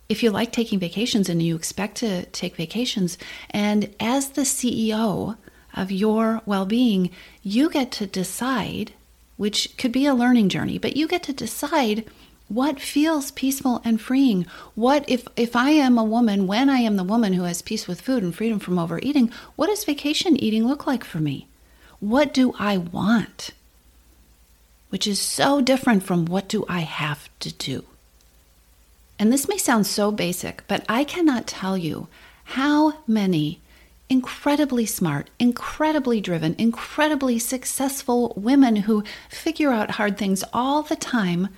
If 0.09 0.23
you 0.23 0.31
like 0.31 0.53
taking 0.53 0.79
vacations 0.79 1.29
and 1.29 1.43
you 1.43 1.57
expect 1.57 1.97
to 1.99 2.25
take 2.27 2.55
vacations, 2.55 3.19
and 3.51 3.93
as 3.99 4.31
the 4.31 4.43
CEO 4.43 5.37
of 5.75 5.91
your 5.91 6.41
well 6.47 6.67
being, 6.67 7.11
you 7.43 7.69
get 7.69 7.91
to 7.93 8.07
decide, 8.07 8.93
which 9.37 9.77
could 9.77 9.91
be 9.91 10.07
a 10.07 10.15
learning 10.15 10.51
journey, 10.51 10.79
but 10.79 10.97
you 10.97 11.09
get 11.09 11.25
to 11.25 11.33
decide 11.33 12.05
what 12.51 12.81
feels 12.81 13.31
peaceful 13.31 13.81
and 13.85 14.01
freeing? 14.01 14.45
What 14.75 15.05
if 15.09 15.27
if 15.37 15.55
i 15.55 15.71
am 15.71 15.97
a 15.97 16.03
woman 16.03 16.49
when 16.49 16.69
i 16.69 16.79
am 16.79 16.97
the 16.97 17.05
woman 17.05 17.35
who 17.35 17.45
has 17.45 17.63
peace 17.63 17.87
with 17.87 18.01
food 18.01 18.25
and 18.25 18.35
freedom 18.35 18.59
from 18.59 18.77
overeating 18.77 19.31
what 19.55 19.69
does 19.69 19.85
vacation 19.85 20.37
eating 20.37 20.67
look 20.67 20.85
like 20.85 21.05
for 21.05 21.19
me? 21.19 21.47
What 22.01 22.35
do 22.35 22.53
i 22.59 22.77
want? 22.77 23.53
Which 24.89 25.07
is 25.07 25.21
so 25.21 25.61
different 25.61 26.03
from 26.03 26.25
what 26.25 26.49
do 26.49 26.67
i 26.69 26.81
have 26.81 27.29
to 27.39 27.53
do? 27.55 27.85
And 29.17 29.33
this 29.33 29.47
may 29.47 29.57
sound 29.57 29.87
so 29.87 30.11
basic, 30.11 30.65
but 30.67 30.85
I 30.89 31.05
cannot 31.05 31.47
tell 31.47 31.79
you 31.79 32.09
how 32.45 32.95
many 33.07 33.61
incredibly 34.09 34.87
smart, 34.87 35.31
incredibly 35.39 36.21
driven, 36.21 36.57
incredibly 36.59 37.39
successful 37.39 38.33
women 38.37 38.75
who 38.75 39.05
figure 39.29 39.71
out 39.71 39.93
hard 39.93 40.19
things 40.19 40.43
all 40.53 40.83
the 40.83 40.97
time 40.97 41.49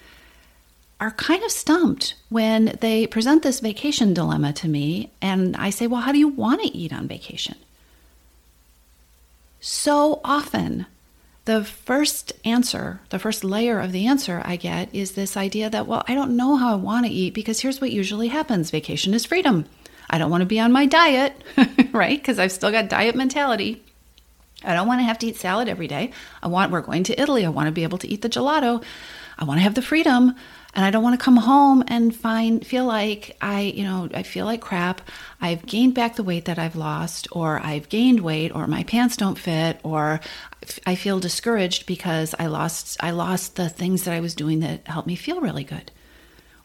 are 1.03 1.11
kind 1.11 1.43
of 1.43 1.51
stumped 1.51 2.15
when 2.29 2.79
they 2.81 3.09
present 3.09 3.43
this 3.43 3.59
vacation 3.59 4.15
dilemma 4.15 4.53
to 4.53 4.69
me. 4.69 5.11
And 5.21 5.57
I 5.57 5.71
say, 5.71 5.89
Well, 5.89 6.03
how 6.03 6.13
do 6.13 6.19
you 6.19 6.29
want 6.29 6.63
to 6.63 6.69
eat 6.69 6.93
on 6.93 7.09
vacation? 7.09 7.57
So 9.61 10.21
often, 10.25 10.87
the 11.45 11.65
first 11.65 12.33
answer, 12.45 13.01
the 13.11 13.19
first 13.19 13.43
layer 13.43 13.81
of 13.81 13.91
the 13.91 14.07
answer 14.07 14.43
I 14.45 14.55
get 14.55 14.95
is 14.95 15.13
this 15.13 15.37
idea 15.37 15.69
that, 15.71 15.89
well, 15.89 16.05
I 16.07 16.15
don't 16.15 16.37
know 16.37 16.55
how 16.57 16.73
I 16.73 16.77
want 16.77 17.05
to 17.07 17.13
eat 17.13 17.35
because 17.35 17.59
here's 17.59 17.81
what 17.81 17.91
usually 17.91 18.29
happens 18.29 18.71
vacation 18.71 19.13
is 19.13 19.27
freedom. 19.27 19.65
I 20.09 20.19
don't 20.19 20.31
want 20.31 20.43
to 20.43 20.47
be 20.47 20.61
on 20.61 20.71
my 20.71 20.87
diet, 20.87 21.35
right? 21.93 22.17
Because 22.17 22.39
I've 22.39 22.53
still 22.53 22.71
got 22.71 22.89
diet 22.89 23.17
mentality. 23.17 23.83
I 24.63 24.75
don't 24.75 24.87
want 24.87 25.01
to 25.01 25.05
have 25.05 25.19
to 25.19 25.27
eat 25.27 25.37
salad 25.37 25.69
every 25.69 25.89
day. 25.89 26.13
I 26.45 26.47
want, 26.47 26.71
we're 26.71 26.81
going 26.81 27.03
to 27.05 27.21
Italy. 27.21 27.45
I 27.45 27.49
want 27.49 27.67
to 27.67 27.73
be 27.73 27.83
able 27.83 27.99
to 27.99 28.09
eat 28.09 28.23
the 28.23 28.29
gelato. 28.29 28.85
I 29.43 29.45
want 29.45 29.59
to 29.59 29.65
have 29.65 29.75
the 29.75 29.83
freedom 29.83 30.37
and 30.73 30.85
I 30.85 30.93
don't 30.93 31.03
want 31.03 31.19
to 31.19 31.25
come 31.25 31.37
home 31.37 31.83
and 31.89 32.15
find 32.15 32.65
feel 32.65 32.85
like 32.85 33.37
I, 33.41 33.63
you 33.63 33.83
know, 33.83 34.09
I 34.15 34.23
feel 34.23 34.47
like 34.47 34.61
crap. 34.61 35.01
I've 35.41 35.67
gained 35.67 35.97
back 35.97 36.15
the 36.15 36.23
weight 36.23 36.45
that 36.45 36.61
I've 36.61 36.77
lost 36.77 37.27
or 37.33 37.59
I've 37.59 37.89
gained 37.89 38.21
weight 38.21 38.55
or 38.55 38.69
my 38.69 38.85
pants 38.85 39.17
don't 39.17 39.37
fit 39.37 39.81
or 39.83 40.21
I 40.87 40.95
feel 40.95 41.19
discouraged 41.19 41.87
because 41.87 42.37
I 42.39 42.47
lost 42.47 42.97
I 43.01 43.11
lost 43.11 43.57
the 43.57 43.69
things 43.69 44.05
that 44.05 44.15
I 44.15 44.21
was 44.21 44.37
doing 44.37 44.61
that 44.61 44.87
helped 44.87 45.09
me 45.09 45.17
feel 45.17 45.41
really 45.41 45.65
good. 45.65 45.91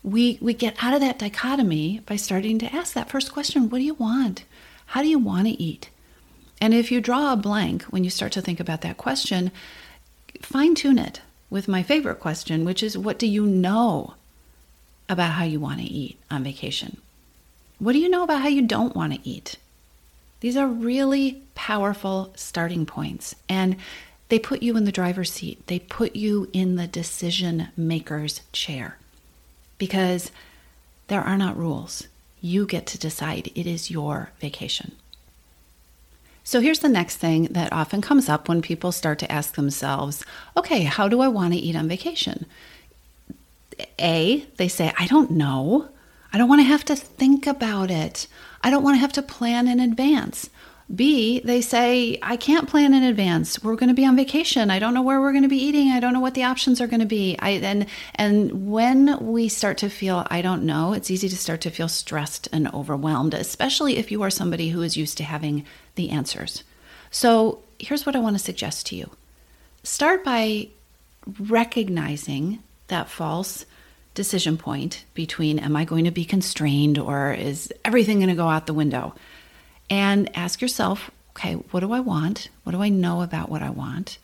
We 0.03 0.37
we 0.39 0.53
get 0.53 0.75
out 0.83 0.93
of 0.93 1.01
that 1.01 1.17
dichotomy 1.17 2.01
by 2.05 2.15
starting 2.15 2.59
to 2.59 2.71
ask 2.71 2.93
that 2.93 3.09
first 3.09 3.33
question, 3.33 3.71
what 3.71 3.79
do 3.79 3.85
you 3.85 3.95
want? 3.95 4.43
How 4.85 5.01
do 5.01 5.07
you 5.07 5.17
want 5.17 5.47
to 5.47 5.59
eat? 5.59 5.89
And 6.61 6.75
if 6.75 6.91
you 6.91 7.01
draw 7.01 7.33
a 7.33 7.37
blank 7.37 7.85
when 7.85 8.03
you 8.03 8.11
start 8.11 8.33
to 8.33 8.41
think 8.43 8.59
about 8.59 8.81
that 8.81 8.97
question, 8.97 9.51
fine 10.43 10.75
tune 10.75 10.99
it 10.99 11.21
with 11.49 11.67
my 11.67 11.83
favorite 11.83 12.19
question, 12.19 12.65
which 12.65 12.83
is 12.83 12.97
what 12.97 13.19
do 13.19 13.27
you 13.27 13.45
know 13.45 14.15
about 15.09 15.31
how 15.33 15.43
you 15.43 15.59
want 15.59 15.79
to 15.79 15.85
eat 15.85 16.19
on 16.29 16.43
vacation? 16.43 16.97
What 17.79 17.93
do 17.93 17.99
you 17.99 18.09
know 18.09 18.23
about 18.23 18.41
how 18.41 18.47
you 18.47 18.63
don't 18.63 18.95
want 18.95 19.13
to 19.13 19.29
eat? 19.29 19.57
These 20.39 20.57
are 20.57 20.67
really 20.67 21.41
powerful 21.55 22.33
starting 22.35 22.85
points, 22.85 23.35
and 23.47 23.77
they 24.29 24.39
put 24.39 24.61
you 24.61 24.75
in 24.77 24.85
the 24.85 24.91
driver's 24.91 25.31
seat. 25.31 25.65
They 25.67 25.79
put 25.79 26.15
you 26.15 26.49
in 26.53 26.75
the 26.75 26.87
decision 26.87 27.69
maker's 27.77 28.41
chair 28.51 28.97
because 29.77 30.31
there 31.07 31.21
are 31.21 31.37
not 31.37 31.57
rules. 31.57 32.07
You 32.41 32.65
get 32.65 32.85
to 32.87 32.99
decide. 32.99 33.51
It 33.55 33.65
is 33.65 33.89
your 33.89 34.31
vacation. 34.39 34.95
So 36.47 36.61
here's 36.61 36.79
the 36.79 36.87
next 36.87 37.17
thing 37.17 37.49
that 37.51 37.73
often 37.73 37.99
comes 37.99 38.29
up 38.29 38.47
when 38.47 38.61
people 38.61 38.93
start 38.93 39.19
to 39.19 39.29
ask 39.29 39.55
themselves, 39.55 40.23
okay, 40.55 40.83
how 40.83 41.09
do 41.09 41.19
I 41.19 41.27
want 41.27 41.51
to 41.53 41.59
eat 41.59 41.75
on 41.75 41.89
vacation? 41.89 42.45
A, 43.99 44.45
they 44.55 44.69
say, 44.69 44.93
I 44.97 45.07
don't 45.07 45.31
know. 45.31 45.89
I 46.31 46.37
don't 46.37 46.47
want 46.47 46.61
to 46.61 46.67
have 46.67 46.85
to 46.85 46.95
think 46.95 47.47
about 47.47 47.91
it. 47.91 48.27
I 48.63 48.69
don't 48.69 48.81
want 48.81 48.95
to 48.95 49.01
have 49.01 49.11
to 49.13 49.21
plan 49.21 49.67
in 49.67 49.81
advance. 49.81 50.49
B, 50.93 51.41
they 51.41 51.59
say, 51.59 52.17
I 52.21 52.37
can't 52.37 52.69
plan 52.69 52.93
in 52.93 53.03
advance. 53.03 53.61
We're 53.61 53.75
going 53.75 53.89
to 53.89 53.93
be 53.93 54.05
on 54.05 54.15
vacation. 54.15 54.71
I 54.71 54.79
don't 54.79 54.93
know 54.93 55.01
where 55.01 55.19
we're 55.19 55.33
going 55.33 55.43
to 55.43 55.49
be 55.49 55.61
eating. 55.61 55.89
I 55.89 55.99
don't 55.99 56.13
know 56.13 56.21
what 56.21 56.33
the 56.33 56.43
options 56.43 56.79
are 56.79 56.87
going 56.87 57.01
to 57.01 57.05
be. 57.05 57.35
I 57.39 57.49
and 57.49 57.87
and 58.15 58.71
when 58.71 59.17
we 59.19 59.49
start 59.49 59.79
to 59.79 59.89
feel 59.89 60.25
I 60.29 60.41
don't 60.41 60.63
know, 60.63 60.93
it's 60.93 61.11
easy 61.11 61.27
to 61.27 61.35
start 61.35 61.59
to 61.61 61.71
feel 61.71 61.89
stressed 61.89 62.47
and 62.53 62.73
overwhelmed, 62.73 63.33
especially 63.33 63.97
if 63.97 64.11
you 64.11 64.21
are 64.21 64.29
somebody 64.29 64.69
who 64.69 64.81
is 64.81 64.95
used 64.95 65.17
to 65.17 65.25
having 65.25 65.65
the 65.95 66.09
answers. 66.09 66.63
So, 67.11 67.59
here's 67.79 68.05
what 68.05 68.15
I 68.15 68.19
want 68.19 68.37
to 68.37 68.43
suggest 68.43 68.87
to 68.87 68.95
you. 68.95 69.09
Start 69.83 70.23
by 70.23 70.69
recognizing 71.39 72.63
that 72.87 73.09
false 73.09 73.65
decision 74.13 74.57
point 74.57 75.03
between 75.13 75.59
am 75.59 75.75
I 75.75 75.85
going 75.85 76.05
to 76.05 76.11
be 76.11 76.25
constrained 76.25 76.97
or 76.97 77.33
is 77.33 77.71
everything 77.85 78.19
going 78.19 78.29
to 78.29 78.35
go 78.35 78.47
out 78.47 78.67
the 78.67 78.73
window? 78.73 79.13
And 79.89 80.29
ask 80.35 80.61
yourself, 80.61 81.11
okay, 81.31 81.53
what 81.53 81.81
do 81.81 81.91
I 81.91 81.99
want? 81.99 82.49
What 82.63 82.71
do 82.71 82.81
I 82.81 82.89
know 82.89 83.21
about 83.21 83.49
what 83.49 83.61
I 83.61 83.69
want? 83.69 84.17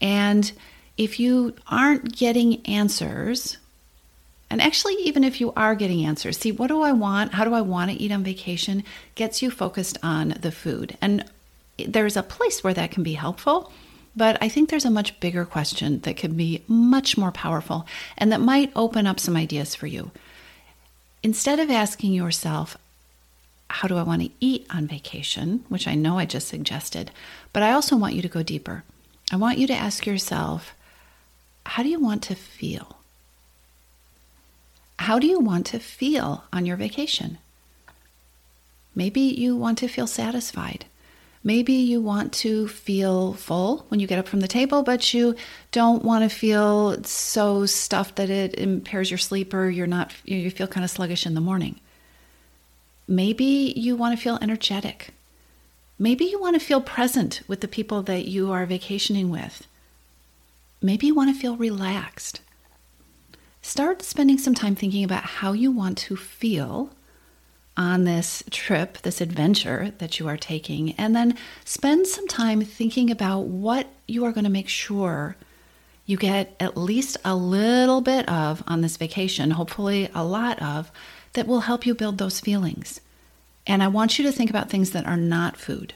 And 0.00 0.50
if 0.96 1.20
you 1.20 1.54
aren't 1.68 2.16
getting 2.16 2.64
answers, 2.66 3.58
and 4.48 4.62
actually, 4.62 4.94
even 4.94 5.24
if 5.24 5.40
you 5.40 5.52
are 5.56 5.74
getting 5.74 6.04
answers, 6.04 6.38
see, 6.38 6.52
what 6.52 6.68
do 6.68 6.80
I 6.80 6.92
want? 6.92 7.34
How 7.34 7.44
do 7.44 7.52
I 7.54 7.60
want 7.60 7.90
to 7.90 7.96
eat 7.96 8.12
on 8.12 8.22
vacation? 8.22 8.84
Gets 9.14 9.42
you 9.42 9.50
focused 9.50 9.98
on 10.02 10.36
the 10.40 10.52
food. 10.52 10.96
And 11.00 11.24
there's 11.78 12.16
a 12.16 12.22
place 12.22 12.62
where 12.62 12.74
that 12.74 12.90
can 12.90 13.02
be 13.02 13.14
helpful, 13.14 13.72
but 14.14 14.38
I 14.40 14.48
think 14.48 14.70
there's 14.70 14.84
a 14.84 14.90
much 14.90 15.18
bigger 15.20 15.44
question 15.44 16.00
that 16.00 16.16
could 16.16 16.36
be 16.36 16.62
much 16.68 17.18
more 17.18 17.32
powerful 17.32 17.86
and 18.16 18.32
that 18.32 18.40
might 18.40 18.72
open 18.74 19.06
up 19.06 19.20
some 19.20 19.36
ideas 19.36 19.74
for 19.74 19.86
you. 19.86 20.10
Instead 21.22 21.58
of 21.58 21.70
asking 21.70 22.12
yourself, 22.12 22.78
how 23.68 23.88
do 23.88 23.96
I 23.96 24.02
want 24.02 24.22
to 24.22 24.30
eat 24.40 24.66
on 24.70 24.86
vacation, 24.86 25.64
which 25.68 25.88
I 25.88 25.94
know 25.94 26.18
I 26.18 26.24
just 26.24 26.48
suggested, 26.48 27.10
but 27.52 27.62
I 27.62 27.72
also 27.72 27.96
want 27.96 28.14
you 28.14 28.22
to 28.22 28.28
go 28.28 28.42
deeper. 28.42 28.84
I 29.32 29.36
want 29.36 29.58
you 29.58 29.66
to 29.66 29.74
ask 29.74 30.06
yourself, 30.06 30.74
how 31.64 31.82
do 31.82 31.88
you 31.88 32.00
want 32.00 32.22
to 32.24 32.34
feel? 32.34 32.98
How 34.98 35.18
do 35.18 35.26
you 35.26 35.40
want 35.40 35.66
to 35.66 35.78
feel 35.78 36.44
on 36.52 36.64
your 36.64 36.76
vacation? 36.76 37.38
Maybe 38.94 39.20
you 39.20 39.56
want 39.56 39.78
to 39.78 39.88
feel 39.88 40.06
satisfied. 40.06 40.86
Maybe 41.44 41.74
you 41.74 42.00
want 42.00 42.32
to 42.34 42.66
feel 42.66 43.34
full 43.34 43.84
when 43.88 44.00
you 44.00 44.06
get 44.06 44.18
up 44.18 44.26
from 44.26 44.40
the 44.40 44.48
table, 44.48 44.82
but 44.82 45.14
you 45.14 45.36
don't 45.70 46.04
want 46.04 46.28
to 46.28 46.34
feel 46.34 47.02
so 47.04 47.66
stuffed 47.66 48.16
that 48.16 48.30
it 48.30 48.54
impairs 48.54 49.10
your 49.10 49.18
sleep 49.18 49.54
or 49.54 49.68
you're 49.68 49.86
not 49.86 50.12
you 50.24 50.50
feel 50.50 50.66
kind 50.66 50.82
of 50.82 50.90
sluggish 50.90 51.26
in 51.26 51.34
the 51.34 51.40
morning. 51.40 51.78
Maybe 53.08 53.72
you 53.76 53.96
want 53.96 54.16
to 54.16 54.22
feel 54.22 54.38
energetic. 54.40 55.14
Maybe 55.98 56.24
you 56.24 56.40
want 56.40 56.54
to 56.54 56.66
feel 56.66 56.80
present 56.80 57.42
with 57.46 57.60
the 57.60 57.68
people 57.68 58.02
that 58.02 58.26
you 58.26 58.52
are 58.52 58.66
vacationing 58.66 59.30
with. 59.30 59.66
Maybe 60.82 61.06
you 61.06 61.14
want 61.14 61.34
to 61.34 61.40
feel 61.40 61.56
relaxed. 61.56 62.40
Start 63.62 64.02
spending 64.02 64.38
some 64.38 64.54
time 64.54 64.74
thinking 64.74 65.04
about 65.04 65.24
how 65.24 65.52
you 65.52 65.70
want 65.70 65.98
to 65.98 66.16
feel 66.16 66.90
on 67.76 68.04
this 68.04 68.42
trip, 68.50 68.98
this 68.98 69.20
adventure 69.20 69.92
that 69.98 70.18
you 70.18 70.28
are 70.28 70.36
taking, 70.36 70.92
and 70.92 71.14
then 71.14 71.36
spend 71.64 72.06
some 72.06 72.26
time 72.26 72.62
thinking 72.62 73.10
about 73.10 73.40
what 73.40 73.86
you 74.06 74.24
are 74.24 74.32
going 74.32 74.44
to 74.44 74.50
make 74.50 74.68
sure 74.68 75.36
you 76.06 76.16
get 76.16 76.54
at 76.60 76.76
least 76.76 77.16
a 77.24 77.34
little 77.34 78.00
bit 78.00 78.28
of 78.28 78.62
on 78.66 78.80
this 78.80 78.96
vacation, 78.96 79.50
hopefully, 79.50 80.08
a 80.14 80.24
lot 80.24 80.60
of 80.62 80.90
that 81.36 81.46
will 81.46 81.60
help 81.60 81.86
you 81.86 81.94
build 81.94 82.18
those 82.18 82.40
feelings. 82.40 83.00
And 83.66 83.82
I 83.82 83.88
want 83.88 84.18
you 84.18 84.24
to 84.24 84.32
think 84.32 84.50
about 84.50 84.70
things 84.70 84.90
that 84.92 85.06
are 85.06 85.16
not 85.16 85.56
food. 85.56 85.94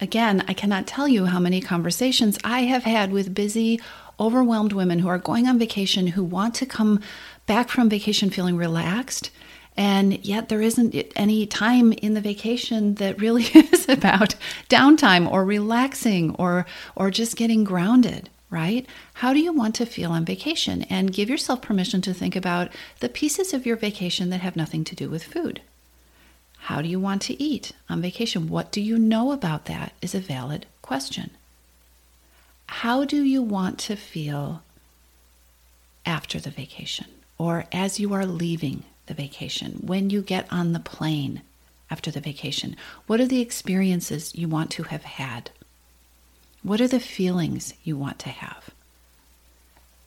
Again, 0.00 0.44
I 0.48 0.52
cannot 0.52 0.86
tell 0.86 1.06
you 1.06 1.26
how 1.26 1.38
many 1.38 1.60
conversations 1.60 2.38
I 2.42 2.62
have 2.62 2.82
had 2.82 3.12
with 3.12 3.34
busy, 3.34 3.80
overwhelmed 4.18 4.72
women 4.72 4.98
who 4.98 5.08
are 5.08 5.18
going 5.18 5.46
on 5.46 5.58
vacation 5.58 6.08
who 6.08 6.24
want 6.24 6.54
to 6.56 6.66
come 6.66 7.00
back 7.46 7.68
from 7.68 7.88
vacation 7.88 8.30
feeling 8.30 8.56
relaxed. 8.56 9.30
And 9.76 10.24
yet, 10.24 10.48
there 10.48 10.60
isn't 10.60 10.94
any 11.14 11.46
time 11.46 11.92
in 11.92 12.14
the 12.14 12.20
vacation 12.20 12.96
that 12.96 13.20
really 13.20 13.44
is 13.54 13.88
about 13.88 14.34
downtime 14.68 15.30
or 15.30 15.44
relaxing 15.44 16.34
or, 16.36 16.66
or 16.96 17.10
just 17.10 17.36
getting 17.36 17.64
grounded 17.64 18.28
right? 18.52 18.86
How 19.14 19.32
do 19.32 19.40
you 19.40 19.52
want 19.52 19.74
to 19.76 19.86
feel 19.86 20.12
on 20.12 20.24
vacation? 20.24 20.82
And 20.84 21.12
give 21.12 21.28
yourself 21.28 21.62
permission 21.62 22.02
to 22.02 22.14
think 22.14 22.36
about 22.36 22.70
the 23.00 23.08
pieces 23.08 23.52
of 23.52 23.66
your 23.66 23.76
vacation 23.76 24.30
that 24.30 24.42
have 24.42 24.54
nothing 24.54 24.84
to 24.84 24.94
do 24.94 25.08
with 25.08 25.24
food. 25.24 25.62
How 26.58 26.80
do 26.80 26.88
you 26.88 27.00
want 27.00 27.22
to 27.22 27.42
eat 27.42 27.72
on 27.88 28.00
vacation? 28.00 28.48
What 28.48 28.70
do 28.70 28.80
you 28.80 28.98
know 28.98 29.32
about 29.32 29.64
that 29.64 29.94
is 30.00 30.14
a 30.14 30.20
valid 30.20 30.66
question. 30.80 31.30
How 32.66 33.04
do 33.04 33.22
you 33.24 33.42
want 33.42 33.78
to 33.80 33.96
feel 33.96 34.62
after 36.06 36.38
the 36.38 36.50
vacation 36.50 37.06
or 37.38 37.64
as 37.72 37.98
you 37.98 38.12
are 38.12 38.26
leaving 38.26 38.84
the 39.06 39.14
vacation, 39.14 39.80
when 39.82 40.10
you 40.10 40.22
get 40.22 40.46
on 40.52 40.72
the 40.72 40.78
plane 40.78 41.42
after 41.90 42.10
the 42.10 42.20
vacation? 42.20 42.76
What 43.06 43.20
are 43.20 43.26
the 43.26 43.40
experiences 43.40 44.34
you 44.34 44.48
want 44.48 44.70
to 44.72 44.84
have 44.84 45.04
had? 45.04 45.50
What 46.62 46.80
are 46.80 46.88
the 46.88 47.00
feelings 47.00 47.74
you 47.82 47.96
want 47.96 48.18
to 48.20 48.28
have? 48.28 48.70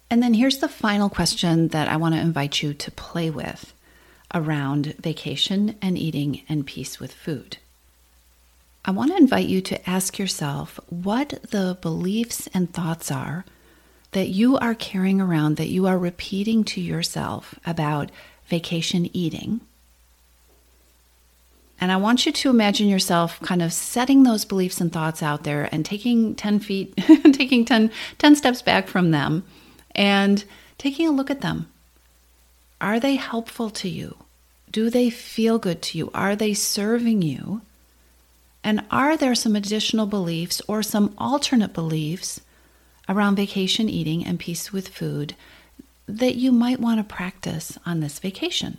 And 0.09 0.21
then 0.21 0.33
here's 0.33 0.59
the 0.59 0.69
final 0.69 1.09
question 1.09 1.69
that 1.69 1.87
I 1.87 1.97
want 1.97 2.15
to 2.15 2.21
invite 2.21 2.61
you 2.61 2.73
to 2.73 2.91
play 2.91 3.29
with 3.29 3.73
around 4.33 4.95
vacation 4.99 5.75
and 5.81 5.97
eating 5.97 6.41
and 6.47 6.65
peace 6.65 6.99
with 6.99 7.11
food. 7.11 7.57
I 8.83 8.91
want 8.91 9.11
to 9.11 9.17
invite 9.17 9.47
you 9.47 9.61
to 9.61 9.89
ask 9.89 10.19
yourself 10.19 10.79
what 10.89 11.41
the 11.49 11.77
beliefs 11.81 12.47
and 12.53 12.71
thoughts 12.71 13.11
are 13.11 13.45
that 14.11 14.29
you 14.29 14.57
are 14.57 14.75
carrying 14.75 15.19
around, 15.19 15.57
that 15.57 15.67
you 15.67 15.87
are 15.87 15.97
repeating 15.97 16.63
to 16.63 16.79
yourself 16.79 17.59
about 17.65 18.11
vacation 18.47 19.09
eating 19.11 19.59
and 21.79 21.91
I 21.91 21.97
want 21.97 22.25
you 22.25 22.31
to 22.31 22.49
imagine 22.49 22.87
yourself 22.87 23.39
kind 23.41 23.61
of 23.61 23.73
setting 23.73 24.23
those 24.23 24.45
beliefs 24.45 24.79
and 24.79 24.91
thoughts 24.91 25.21
out 25.21 25.43
there 25.43 25.67
and 25.71 25.85
taking 25.85 26.35
10 26.35 26.59
feet, 26.59 26.95
taking 27.33 27.65
10, 27.65 27.91
10 28.17 28.35
steps 28.35 28.61
back 28.61 28.87
from 28.87 29.11
them 29.11 29.43
and 29.93 30.43
taking 30.77 31.07
a 31.07 31.11
look 31.11 31.29
at 31.29 31.41
them. 31.41 31.69
Are 32.79 32.99
they 32.99 33.15
helpful 33.15 33.69
to 33.71 33.89
you? 33.89 34.15
Do 34.71 34.89
they 34.89 35.09
feel 35.09 35.57
good 35.57 35.81
to 35.83 35.97
you? 35.97 36.11
Are 36.13 36.35
they 36.35 36.53
serving 36.53 37.21
you? 37.21 37.61
And 38.63 38.83
are 38.89 39.15
there 39.15 39.35
some 39.35 39.55
additional 39.55 40.05
beliefs 40.05 40.61
or 40.67 40.81
some 40.81 41.13
alternate 41.17 41.73
beliefs 41.73 42.41
around 43.07 43.35
vacation 43.35 43.89
eating 43.89 44.25
and 44.25 44.39
peace 44.39 44.73
with 44.73 44.87
food 44.87 45.35
that 46.07 46.35
you 46.35 46.51
might 46.51 46.79
want 46.79 46.99
to 46.99 47.15
practice 47.15 47.77
on 47.85 47.99
this 47.99 48.19
vacation? 48.19 48.77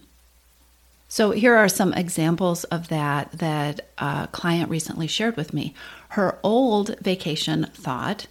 So, 1.08 1.30
here 1.30 1.54
are 1.54 1.68
some 1.68 1.94
examples 1.94 2.64
of 2.64 2.88
that 2.88 3.30
that 3.32 3.88
a 3.98 4.28
client 4.32 4.70
recently 4.70 5.06
shared 5.06 5.36
with 5.36 5.54
me. 5.54 5.72
Her 6.10 6.38
old 6.42 6.98
vacation 6.98 7.66
thought 7.72 8.26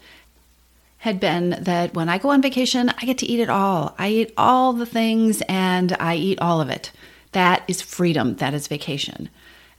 had 0.99 1.19
been 1.19 1.51
that 1.61 1.93
when 1.93 2.09
I 2.09 2.17
go 2.17 2.29
on 2.31 2.41
vacation, 2.41 2.89
I 2.89 3.05
get 3.05 3.19
to 3.19 3.25
eat 3.27 3.39
it 3.39 3.49
all. 3.49 3.95
I 3.97 4.09
eat 4.09 4.33
all 4.37 4.73
the 4.73 4.85
things 4.85 5.41
and 5.47 5.95
I 5.99 6.15
eat 6.15 6.39
all 6.41 6.59
of 6.59 6.69
it. 6.69 6.91
That 7.31 7.63
is 7.67 7.81
freedom. 7.81 8.35
That 8.37 8.53
is 8.53 8.67
vacation. 8.67 9.29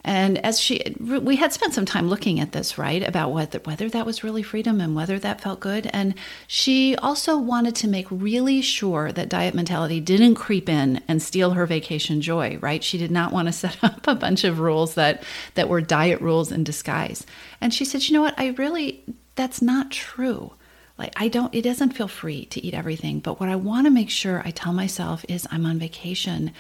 And 0.07 0.39
as 0.47 0.61
she, 0.61 0.95
we 1.01 1.35
had 1.35 1.53
spent 1.53 1.75
some 1.75 1.85
time 1.85 2.09
looking 2.09 2.39
at 2.39 2.53
this, 2.53 2.79
right, 2.79 3.03
about 3.03 3.33
whether, 3.33 3.59
whether 3.65 3.89
that 3.89 4.07
was 4.07 4.23
really 4.23 4.45
freedom 4.45 4.81
and 4.81 4.95
whether 4.95 5.19
that 5.19 5.41
felt 5.41 5.59
good. 5.59 5.91
And 5.93 6.15
she 6.47 6.95
also 6.95 7.37
wanted 7.37 7.75
to 7.77 7.89
make 7.89 8.07
really 8.09 8.63
sure 8.63 9.11
that 9.11 9.29
diet 9.29 9.53
mentality 9.53 9.99
didn't 9.99 10.37
creep 10.37 10.69
in 10.69 11.03
and 11.09 11.21
steal 11.21 11.51
her 11.51 11.67
vacation 11.67 12.21
joy, 12.21 12.57
right? 12.61 12.85
She 12.85 12.99
did 12.99 13.11
not 13.11 13.33
want 13.33 13.49
to 13.49 13.53
set 13.67 13.83
up 13.83 14.07
a 14.07 14.15
bunch 14.15 14.45
of 14.45 14.61
rules 14.61 14.95
that, 14.95 15.25
that 15.55 15.69
were 15.69 15.81
diet 15.81 16.21
rules 16.21 16.53
in 16.53 16.63
disguise. 16.63 17.27
And 17.61 17.75
she 17.75 17.85
said, 17.85 18.05
you 18.09 18.15
know 18.15 18.23
what, 18.23 18.39
I 18.39 18.51
really, 18.51 19.03
that's 19.35 19.61
not 19.61 19.91
true 19.91 20.53
like 20.99 21.13
i 21.17 21.29
don't 21.29 21.55
it 21.55 21.61
doesn't 21.61 21.91
feel 21.91 22.09
free 22.09 22.47
to 22.47 22.65
eat 22.65 22.73
everything 22.73 23.21
but 23.21 23.39
what 23.39 23.51
i 23.51 23.57
want 23.57 23.87
to 23.87 23.91
make 23.91 24.09
sure 24.09 24.41
i 24.47 24.51
tell 24.51 24.73
myself 24.73 25.27
is 25.29 25.47
i'm 25.51 25.67
on 25.67 25.79
vacation 25.79 26.53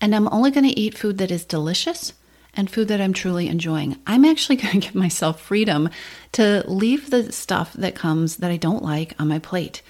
and 0.00 0.14
i'm 0.14 0.28
only 0.28 0.52
going 0.52 0.68
to 0.68 0.78
eat 0.78 0.96
food 0.96 1.18
that 1.18 1.32
is 1.32 1.44
delicious 1.44 2.12
and 2.54 2.70
food 2.70 2.88
that 2.88 3.00
I'm 3.00 3.12
truly 3.12 3.48
enjoying. 3.48 3.98
I'm 4.06 4.24
actually 4.24 4.56
going 4.62 4.80
to 4.80 4.86
give 4.86 4.94
myself 4.94 5.40
freedom 5.40 5.90
to 6.32 6.64
leave 6.66 7.10
the 7.10 7.32
stuff 7.32 7.72
that 7.74 7.94
comes 7.94 8.36
that 8.36 8.50
I 8.50 8.56
don't 8.56 8.82
like 8.82 9.14
on 9.18 9.28
my 9.28 9.38
plate. 9.38 9.82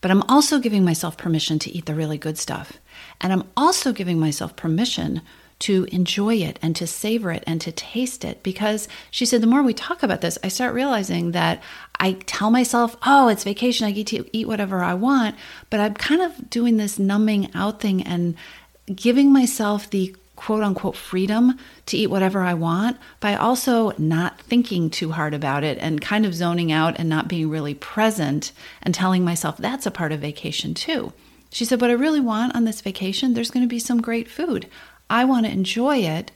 But 0.00 0.10
I'm 0.10 0.22
also 0.22 0.58
giving 0.58 0.84
myself 0.84 1.16
permission 1.16 1.58
to 1.60 1.70
eat 1.70 1.86
the 1.86 1.94
really 1.94 2.18
good 2.18 2.36
stuff. 2.36 2.74
And 3.20 3.32
I'm 3.32 3.44
also 3.56 3.92
giving 3.92 4.18
myself 4.18 4.56
permission 4.56 5.22
to 5.62 5.86
enjoy 5.92 6.34
it 6.34 6.58
and 6.60 6.74
to 6.74 6.88
savor 6.88 7.30
it 7.30 7.44
and 7.46 7.60
to 7.60 7.70
taste 7.70 8.24
it 8.24 8.42
because 8.42 8.88
she 9.12 9.24
said 9.24 9.40
the 9.40 9.46
more 9.46 9.62
we 9.62 9.72
talk 9.72 10.02
about 10.02 10.20
this 10.20 10.36
i 10.42 10.48
start 10.48 10.74
realizing 10.74 11.30
that 11.30 11.62
i 12.00 12.14
tell 12.26 12.50
myself 12.50 12.96
oh 13.06 13.28
it's 13.28 13.44
vacation 13.44 13.86
i 13.86 13.92
get 13.92 14.08
to 14.08 14.28
eat 14.36 14.48
whatever 14.48 14.82
i 14.82 14.92
want 14.92 15.36
but 15.70 15.78
i'm 15.78 15.94
kind 15.94 16.20
of 16.20 16.50
doing 16.50 16.78
this 16.78 16.98
numbing 16.98 17.48
out 17.54 17.80
thing 17.80 18.02
and 18.02 18.34
giving 18.92 19.32
myself 19.32 19.88
the 19.90 20.12
quote 20.44 20.64
unquote 20.64 20.96
freedom 20.96 21.56
to 21.86 21.96
eat 21.96 22.08
whatever 22.08 22.40
I 22.40 22.54
want 22.54 22.96
by 23.20 23.36
also 23.36 23.92
not 23.96 24.40
thinking 24.40 24.90
too 24.90 25.12
hard 25.12 25.34
about 25.34 25.62
it 25.62 25.78
and 25.78 26.00
kind 26.00 26.26
of 26.26 26.34
zoning 26.34 26.72
out 26.72 26.98
and 26.98 27.08
not 27.08 27.28
being 27.28 27.48
really 27.48 27.74
present 27.74 28.50
and 28.82 28.92
telling 28.92 29.24
myself 29.24 29.56
that's 29.56 29.86
a 29.86 29.90
part 29.90 30.10
of 30.10 30.18
vacation 30.18 30.74
too. 30.74 31.12
She 31.50 31.64
said, 31.64 31.80
What 31.80 31.90
I 31.90 31.94
really 31.94 32.18
want 32.18 32.56
on 32.56 32.64
this 32.64 32.80
vacation, 32.80 33.34
there's 33.34 33.52
going 33.52 33.62
to 33.62 33.68
be 33.68 33.78
some 33.78 34.00
great 34.00 34.28
food. 34.28 34.66
I 35.08 35.24
want 35.24 35.46
to 35.46 35.52
enjoy 35.52 35.98
it, 35.98 36.32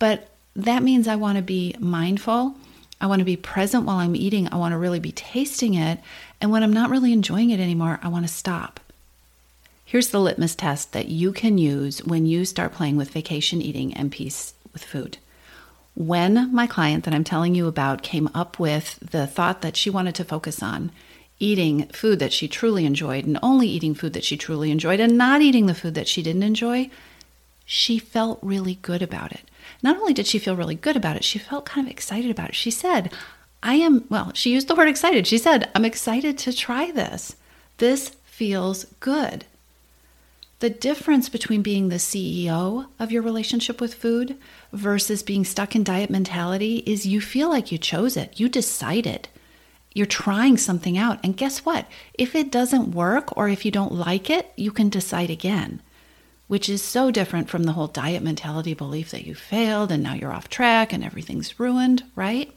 but 0.00 0.28
that 0.56 0.82
means 0.82 1.06
I 1.06 1.14
want 1.14 1.36
to 1.36 1.42
be 1.42 1.76
mindful. 1.78 2.56
I 3.00 3.06
want 3.06 3.20
to 3.20 3.24
be 3.24 3.36
present 3.36 3.84
while 3.84 3.98
I'm 3.98 4.16
eating. 4.16 4.48
I 4.50 4.56
want 4.56 4.72
to 4.72 4.78
really 4.78 5.00
be 5.00 5.12
tasting 5.12 5.74
it. 5.74 6.00
And 6.40 6.50
when 6.50 6.64
I'm 6.64 6.72
not 6.72 6.90
really 6.90 7.12
enjoying 7.12 7.50
it 7.50 7.60
anymore, 7.60 8.00
I 8.02 8.08
want 8.08 8.26
to 8.26 8.32
stop. 8.32 8.80
Here's 9.88 10.08
the 10.08 10.18
litmus 10.18 10.56
test 10.56 10.92
that 10.94 11.10
you 11.10 11.30
can 11.30 11.58
use 11.58 12.04
when 12.04 12.26
you 12.26 12.44
start 12.44 12.72
playing 12.72 12.96
with 12.96 13.12
vacation 13.12 13.62
eating 13.62 13.94
and 13.94 14.10
peace 14.10 14.54
with 14.72 14.82
food. 14.82 15.18
When 15.94 16.52
my 16.52 16.66
client 16.66 17.04
that 17.04 17.14
I'm 17.14 17.22
telling 17.22 17.54
you 17.54 17.68
about 17.68 18.02
came 18.02 18.28
up 18.34 18.58
with 18.58 18.98
the 18.98 19.28
thought 19.28 19.62
that 19.62 19.76
she 19.76 19.88
wanted 19.88 20.16
to 20.16 20.24
focus 20.24 20.60
on 20.60 20.90
eating 21.38 21.86
food 21.90 22.18
that 22.18 22.32
she 22.32 22.48
truly 22.48 22.84
enjoyed 22.84 23.26
and 23.26 23.38
only 23.44 23.68
eating 23.68 23.94
food 23.94 24.12
that 24.14 24.24
she 24.24 24.36
truly 24.36 24.72
enjoyed 24.72 24.98
and 24.98 25.16
not 25.16 25.40
eating 25.40 25.66
the 25.66 25.74
food 25.74 25.94
that 25.94 26.08
she 26.08 26.20
didn't 26.20 26.42
enjoy, 26.42 26.90
she 27.64 27.96
felt 27.96 28.40
really 28.42 28.80
good 28.82 29.02
about 29.02 29.30
it. 29.30 29.48
Not 29.84 29.98
only 29.98 30.12
did 30.12 30.26
she 30.26 30.40
feel 30.40 30.56
really 30.56 30.74
good 30.74 30.96
about 30.96 31.14
it, 31.14 31.22
she 31.22 31.38
felt 31.38 31.64
kind 31.64 31.86
of 31.86 31.92
excited 31.92 32.32
about 32.32 32.48
it. 32.48 32.56
She 32.56 32.72
said, 32.72 33.12
I 33.62 33.74
am, 33.74 34.04
well, 34.08 34.32
she 34.34 34.52
used 34.52 34.66
the 34.66 34.74
word 34.74 34.88
excited. 34.88 35.28
She 35.28 35.38
said, 35.38 35.70
I'm 35.76 35.84
excited 35.84 36.38
to 36.38 36.52
try 36.52 36.90
this. 36.90 37.36
This 37.76 38.08
feels 38.24 38.86
good. 38.98 39.44
The 40.58 40.70
difference 40.70 41.28
between 41.28 41.60
being 41.60 41.88
the 41.88 41.96
CEO 41.96 42.86
of 42.98 43.12
your 43.12 43.20
relationship 43.22 43.78
with 43.78 43.92
food 43.92 44.38
versus 44.72 45.22
being 45.22 45.44
stuck 45.44 45.76
in 45.76 45.84
diet 45.84 46.08
mentality 46.08 46.82
is 46.86 47.04
you 47.06 47.20
feel 47.20 47.50
like 47.50 47.70
you 47.70 47.76
chose 47.76 48.16
it, 48.16 48.40
you 48.40 48.48
decided. 48.48 49.28
You're 49.94 50.06
trying 50.06 50.56
something 50.56 50.96
out. 50.96 51.20
And 51.22 51.36
guess 51.36 51.58
what? 51.58 51.86
If 52.14 52.34
it 52.34 52.50
doesn't 52.50 52.92
work 52.92 53.36
or 53.36 53.50
if 53.50 53.66
you 53.66 53.70
don't 53.70 53.92
like 53.92 54.30
it, 54.30 54.50
you 54.56 54.70
can 54.70 54.88
decide 54.88 55.28
again, 55.28 55.82
which 56.48 56.70
is 56.70 56.82
so 56.82 57.10
different 57.10 57.50
from 57.50 57.64
the 57.64 57.72
whole 57.72 57.86
diet 57.86 58.22
mentality 58.22 58.72
belief 58.72 59.10
that 59.10 59.26
you 59.26 59.34
failed 59.34 59.92
and 59.92 60.02
now 60.02 60.14
you're 60.14 60.32
off 60.32 60.48
track 60.48 60.90
and 60.90 61.04
everything's 61.04 61.60
ruined, 61.60 62.02
right? 62.14 62.50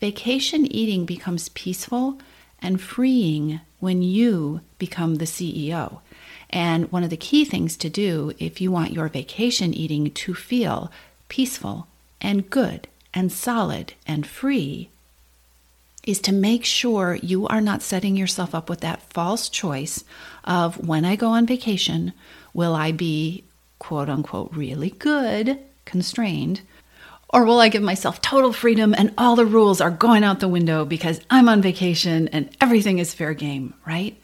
Vacation 0.00 0.66
eating 0.66 1.06
becomes 1.06 1.48
peaceful 1.50 2.18
and 2.60 2.80
freeing 2.80 3.60
when 3.78 4.02
you 4.02 4.62
become 4.78 5.16
the 5.16 5.26
CEO. 5.26 6.00
And 6.54 6.90
one 6.92 7.02
of 7.02 7.10
the 7.10 7.16
key 7.16 7.44
things 7.44 7.76
to 7.78 7.90
do 7.90 8.32
if 8.38 8.60
you 8.60 8.70
want 8.70 8.92
your 8.92 9.08
vacation 9.08 9.74
eating 9.74 10.12
to 10.12 10.34
feel 10.34 10.90
peaceful 11.28 11.88
and 12.20 12.48
good 12.48 12.86
and 13.12 13.32
solid 13.32 13.94
and 14.06 14.24
free 14.24 14.88
is 16.04 16.20
to 16.20 16.32
make 16.32 16.64
sure 16.64 17.18
you 17.20 17.48
are 17.48 17.60
not 17.60 17.82
setting 17.82 18.14
yourself 18.14 18.54
up 18.54 18.70
with 18.70 18.80
that 18.82 19.02
false 19.12 19.48
choice 19.48 20.04
of 20.44 20.86
when 20.86 21.04
I 21.04 21.16
go 21.16 21.30
on 21.30 21.44
vacation, 21.44 22.12
will 22.52 22.76
I 22.76 22.92
be 22.92 23.42
quote 23.80 24.08
unquote 24.08 24.52
really 24.52 24.90
good, 24.90 25.58
constrained, 25.84 26.60
or 27.30 27.44
will 27.44 27.58
I 27.58 27.68
give 27.68 27.82
myself 27.82 28.20
total 28.20 28.52
freedom 28.52 28.94
and 28.96 29.12
all 29.18 29.34
the 29.34 29.44
rules 29.44 29.80
are 29.80 29.90
going 29.90 30.22
out 30.22 30.38
the 30.38 30.46
window 30.46 30.84
because 30.84 31.20
I'm 31.28 31.48
on 31.48 31.62
vacation 31.62 32.28
and 32.28 32.48
everything 32.60 33.00
is 33.00 33.12
fair 33.12 33.34
game, 33.34 33.74
right? 33.84 34.16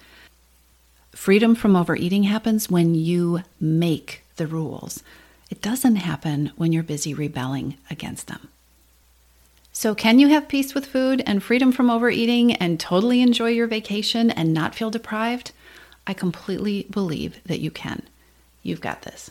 Freedom 1.12 1.54
from 1.54 1.76
overeating 1.76 2.24
happens 2.24 2.70
when 2.70 2.94
you 2.94 3.42
make 3.58 4.22
the 4.36 4.46
rules. 4.46 5.02
It 5.50 5.60
doesn't 5.60 5.96
happen 5.96 6.52
when 6.56 6.72
you're 6.72 6.82
busy 6.82 7.12
rebelling 7.12 7.76
against 7.90 8.28
them. 8.28 8.48
So, 9.72 9.94
can 9.94 10.18
you 10.18 10.28
have 10.28 10.48
peace 10.48 10.74
with 10.74 10.86
food 10.86 11.22
and 11.26 11.42
freedom 11.42 11.72
from 11.72 11.90
overeating 11.90 12.54
and 12.54 12.78
totally 12.78 13.22
enjoy 13.22 13.50
your 13.50 13.66
vacation 13.66 14.30
and 14.30 14.52
not 14.52 14.74
feel 14.74 14.90
deprived? 14.90 15.52
I 16.06 16.14
completely 16.14 16.86
believe 16.90 17.42
that 17.44 17.60
you 17.60 17.70
can. 17.70 18.02
You've 18.62 18.80
got 18.80 19.02
this. 19.02 19.30